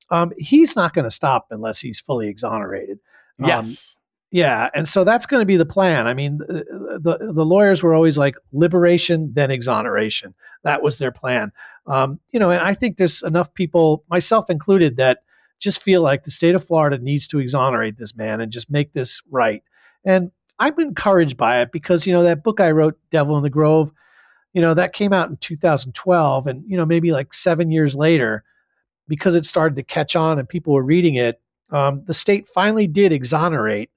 [0.09, 2.99] Um, he's not going to stop unless he's fully exonerated.
[3.39, 3.95] Um, yes.
[4.32, 6.05] Yeah, and so that's going to be the plan.
[6.05, 10.36] I mean, the, the, the lawyers were always like liberation, then exoneration.
[10.63, 11.51] That was their plan.
[11.88, 15.24] Um, you know, and I think there's enough people, myself included, that
[15.60, 18.93] just feel like the state of Florida needs to exonerate this man and just make
[18.93, 19.64] this right.
[20.05, 23.49] And I'm encouraged by it because, you know, that book I wrote, Devil in the
[23.49, 23.91] Grove,
[24.53, 26.47] you know, that came out in 2012.
[26.47, 28.43] And, you know, maybe like seven years later,
[29.07, 31.41] because it started to catch on and people were reading it,
[31.72, 33.89] um, the state finally did exonerate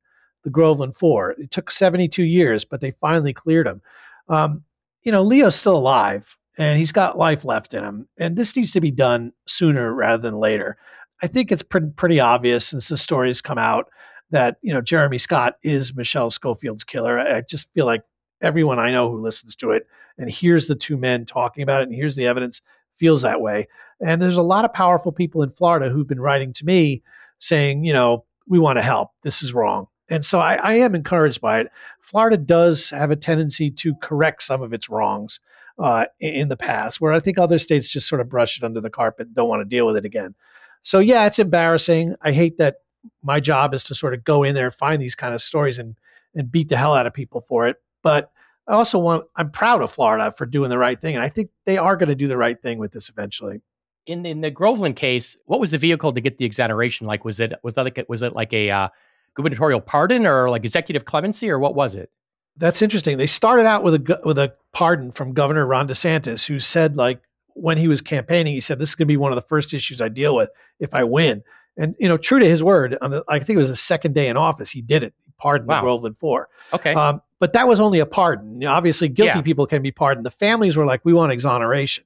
[0.44, 1.32] the Groveland Four.
[1.32, 3.80] It took 72 years, but they finally cleared him.
[4.28, 4.64] Um,
[5.02, 8.08] you know, Leo's still alive and he's got life left in him.
[8.18, 10.76] And this needs to be done sooner rather than later.
[11.22, 13.88] I think it's pre- pretty obvious since the stories come out
[14.30, 17.18] that you know Jeremy Scott is Michelle Schofield's killer.
[17.18, 18.02] I, I just feel like
[18.40, 19.86] everyone I know who listens to it
[20.18, 22.60] and hears the two men talking about it and hears the evidence
[22.98, 23.68] feels that way.
[24.04, 27.02] And there's a lot of powerful people in Florida who've been writing to me
[27.38, 29.10] saying, you know, we want to help.
[29.22, 29.86] This is wrong.
[30.08, 31.68] And so I, I am encouraged by it.
[32.00, 35.40] Florida does have a tendency to correct some of its wrongs
[35.78, 38.64] uh, in, in the past, where I think other states just sort of brush it
[38.64, 40.34] under the carpet, don't want to deal with it again.
[40.82, 42.16] So yeah, it's embarrassing.
[42.20, 42.76] I hate that
[43.22, 45.78] my job is to sort of go in there and find these kind of stories
[45.78, 45.96] and
[46.34, 47.76] and beat the hell out of people for it.
[48.02, 48.30] But
[48.66, 51.50] I also want I'm proud of Florida for doing the right thing, and I think
[51.66, 53.60] they are going to do the right thing with this eventually.
[54.06, 57.06] In in the Groveland case, what was the vehicle to get the exoneration?
[57.06, 58.88] Like, was it was that like was it like a uh,
[59.34, 62.10] gubernatorial pardon or like executive clemency or what was it?
[62.56, 63.18] That's interesting.
[63.18, 67.20] They started out with a with a pardon from Governor Ron DeSantis, who said like
[67.54, 69.74] when he was campaigning, he said, "This is going to be one of the first
[69.74, 70.50] issues I deal with
[70.80, 71.42] if I win."
[71.76, 74.14] And you know, true to his word, on the, I think it was the second
[74.14, 75.14] day in office, he did it.
[75.24, 75.76] He pardoned wow.
[75.76, 76.48] the Groveland Four.
[76.72, 78.60] Okay, um, but that was only a pardon.
[78.60, 79.42] You know, obviously, guilty yeah.
[79.42, 80.26] people can be pardoned.
[80.26, 82.04] The families were like, "We want exoneration."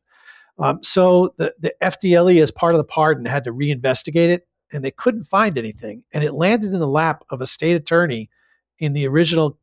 [0.59, 4.85] Um, so the the FDLE, as part of the pardon, had to reinvestigate it, and
[4.85, 6.05] they couldn't find anything.
[6.13, 8.31] And it landed in the lap of a state attorney
[8.79, 9.59] in the original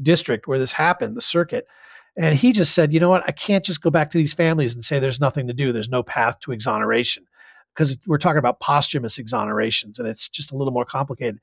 [0.00, 1.66] district where this happened, the circuit.
[2.20, 3.24] And he just said, you know what?
[3.26, 5.72] I can't just go back to these families and say there's nothing to do.
[5.72, 7.24] There's no path to exoneration
[7.74, 11.40] because we're talking about posthumous exonerations and it's just a little more complicated.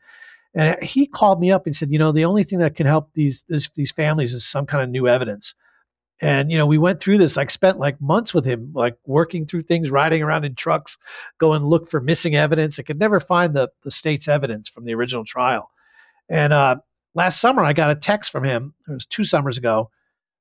[0.54, 3.10] And he called me up and said, you know, the only thing that can help
[3.16, 5.56] these this, these families is some kind of new evidence.
[6.22, 7.40] And you know, we went through this.
[7.40, 11.00] I spent like months with him, like working through things, riding around in trucks,
[11.40, 12.78] going look for missing evidence.
[12.78, 15.72] I could never find the the state's evidence from the original trial.
[16.30, 16.76] And uh,
[17.16, 18.76] last summer, I got a text from him.
[18.88, 19.90] It was two summers ago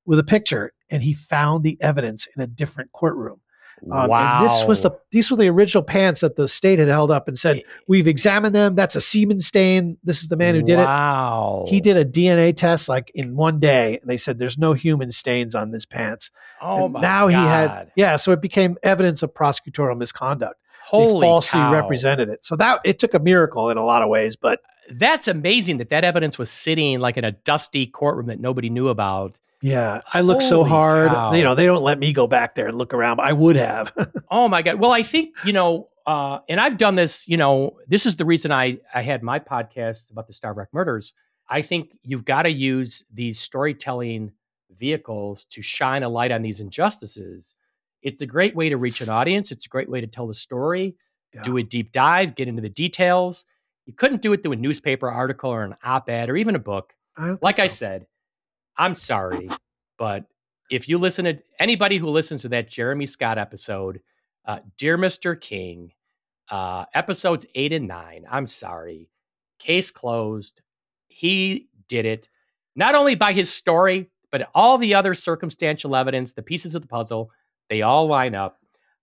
[0.06, 3.40] with a picture and he found the evidence in a different courtroom.
[3.92, 4.40] Um, wow.
[4.40, 7.28] And this was the these were the original pants that the state had held up
[7.28, 8.74] and said, "We've examined them.
[8.74, 9.98] That's a semen stain.
[10.02, 11.64] This is the man who did wow.
[11.66, 14.72] it." He did a DNA test like in one day, and they said there's no
[14.72, 16.30] human stains on this pants.
[16.62, 17.30] Oh and my now God.
[17.30, 20.58] he had yeah, so it became evidence of prosecutorial misconduct.
[20.82, 21.72] Holy they falsely cow.
[21.72, 22.44] represented it.
[22.44, 25.90] So that it took a miracle in a lot of ways, but That's amazing that
[25.90, 29.36] that evidence was sitting like in a dusty courtroom that nobody knew about.
[29.62, 31.10] Yeah, I looked so hard.
[31.10, 31.32] cow.
[31.32, 33.56] You know, they don't let me go back there and look around, but I would
[33.56, 33.92] have.
[34.30, 34.80] Oh my god.
[34.80, 37.26] Well, I think you know, uh, and I've done this.
[37.28, 40.68] You know, this is the reason I I had my podcast about the Starved Rock
[40.72, 41.14] murders.
[41.48, 44.32] I think you've got to use these storytelling
[44.78, 47.54] vehicles to shine a light on these injustices.
[48.02, 49.52] It's a great way to reach an audience.
[49.52, 50.96] It's a great way to tell the story,
[51.34, 51.42] Yeah.
[51.42, 53.44] do a deep dive, get into the details.
[53.86, 56.92] You couldn't do it through a newspaper article or an op-ed or even a book.
[57.16, 58.06] I Like think I said,
[58.78, 59.48] I'm sorry,
[59.98, 60.26] but
[60.70, 64.00] if you listen to anybody who listens to that Jeremy Scott episode,
[64.44, 65.40] uh, Dear Mr.
[65.40, 65.92] King,
[66.50, 69.08] uh, episodes eight and nine, I'm sorry.
[69.58, 70.60] Case closed.
[71.08, 72.28] He did it,
[72.74, 76.88] not only by his story, but all the other circumstantial evidence, the pieces of the
[76.88, 77.30] puzzle,
[77.70, 78.58] they all line up.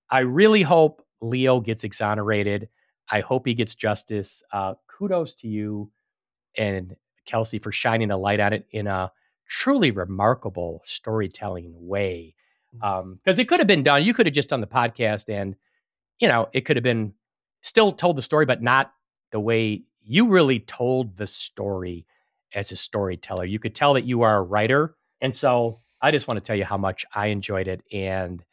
[0.10, 2.70] I really hope Leo gets exonerated.
[3.10, 4.44] I hope he gets justice.
[4.52, 5.92] Uh, kudos to you
[6.58, 6.96] and
[7.26, 9.12] Kelsey for shining a light on it in a
[9.54, 12.34] truly remarkable storytelling way.
[12.82, 14.04] Um, because it could have been done.
[14.04, 15.56] You could have just done the podcast and,
[16.18, 17.14] you know, it could have been
[17.62, 18.92] still told the story, but not
[19.32, 22.08] the way you really told the story
[22.56, 23.46] as a storyteller.
[23.46, 24.96] You could tell that you are a writer.
[25.22, 27.84] And so I just want to tell you how much I enjoyed it.
[27.92, 28.44] And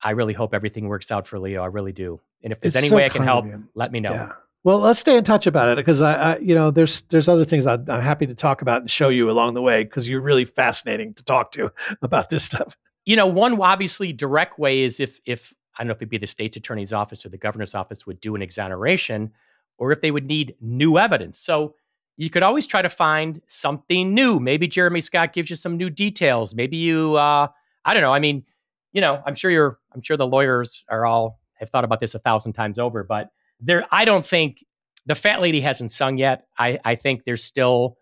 [0.00, 1.64] I really hope everything works out for Leo.
[1.64, 2.20] I really do.
[2.44, 4.12] And if there's It's any so way I can help, let me know.
[4.12, 4.32] Yeah.
[4.64, 7.44] Well, let's stay in touch about it because I, I, you know, there's there's other
[7.44, 10.20] things I, I'm happy to talk about and show you along the way because you're
[10.20, 12.76] really fascinating to talk to about this stuff.
[13.06, 16.18] you know, one obviously direct way is if if I don't know if it'd be
[16.18, 19.30] the state's attorney's office or the governor's office would do an exoneration,
[19.78, 21.38] or if they would need new evidence.
[21.38, 21.74] So
[22.16, 24.40] you could always try to find something new.
[24.40, 26.52] Maybe Jeremy Scott gives you some new details.
[26.52, 27.46] Maybe you, uh,
[27.84, 28.12] I don't know.
[28.12, 28.44] I mean,
[28.92, 32.16] you know, I'm sure you're, I'm sure the lawyers are all have thought about this
[32.16, 33.30] a thousand times over, but
[33.60, 34.64] there, I don't think
[35.06, 36.46] the fat lady hasn't sung yet.
[36.58, 37.96] I, I think there's still,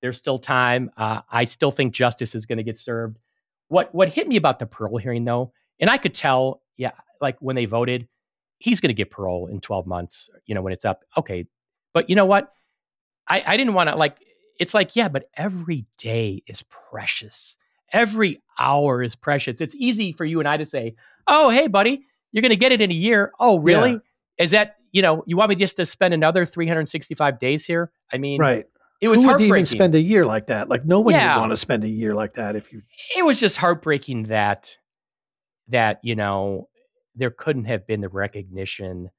[0.00, 0.90] there's still time.
[0.96, 3.18] Uh, I still think justice is going to get served.
[3.68, 7.36] What what hit me about the parole hearing though, and I could tell, yeah, like
[7.40, 8.06] when they voted,
[8.58, 11.04] he's going to get parole in 12 months, you know, when it's up.
[11.16, 11.46] Okay.
[11.92, 12.52] But you know what?
[13.28, 14.16] I, I didn't want to like,
[14.60, 17.56] it's like, yeah, but every day is precious.
[17.92, 19.60] Every hour is precious.
[19.60, 20.94] It's easy for you and I to say,
[21.26, 23.32] oh, hey, buddy, you're going to get it in a year.
[23.40, 23.98] Oh, really?
[24.38, 27.90] Is that, you know, you want me just to spend another 365 days here?
[28.12, 28.66] I mean, Right.
[29.00, 29.56] it was Who would heartbreaking.
[29.56, 30.68] even spend a year like that?
[30.68, 31.34] Like nobody Yeah.
[31.34, 32.82] would want to spend a year like that if you.
[33.16, 34.76] it was just heartbreaking that
[35.68, 36.68] that you know
[37.14, 39.10] there couldn't have been the recognition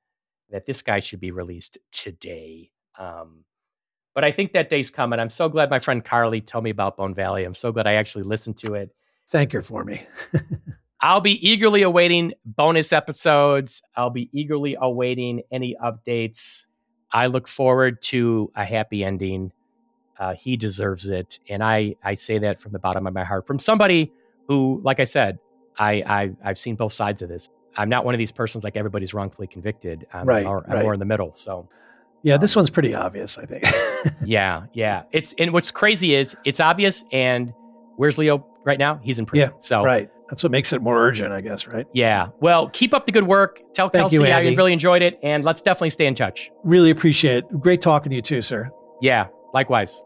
[0.50, 2.70] that this guy should be released today
[3.00, 3.44] um
[4.14, 6.98] but i think that day's coming i'm so glad my friend carly told me about
[6.98, 8.90] bone valley i'm so glad i actually listened to it
[9.30, 10.06] Thank her for me.
[11.04, 13.84] i'll be eagerly awaiting bonus episodes.
[13.96, 16.66] I'll be eagerly awaiting any updates.
[17.12, 19.52] I look forward to a happy ending.
[20.18, 21.40] Uh, he deserves it.
[21.50, 23.46] And i i say that from the bottom of my heart.
[23.46, 24.12] From somebody
[24.48, 25.38] who like i said
[25.78, 27.50] i, I i've seen both sides of this.
[27.76, 30.08] I'm not one of these persons like everybody's wrongfully convicted.
[30.14, 31.68] I'm, Right, more, I'm more in the middle so.
[32.26, 33.66] Yeah, this one's pretty obvious, I think.
[34.26, 35.04] yeah yeah.
[35.12, 37.54] It's and what's crazy is it's obvious and
[37.98, 38.96] where's leo right now?
[39.04, 39.52] He's in prison.
[39.54, 40.10] Yeah, so right.
[40.34, 41.86] That's what makes it more urgent, I guess, right?
[41.94, 44.56] yeah well keep up the good work tell Thank kelsey you, i Andy.
[44.56, 47.60] really enjoyed it and let's definitely stay in touch Really appreciate it.
[47.62, 48.72] Great talking to you too, sir.
[49.00, 50.02] yeah likewise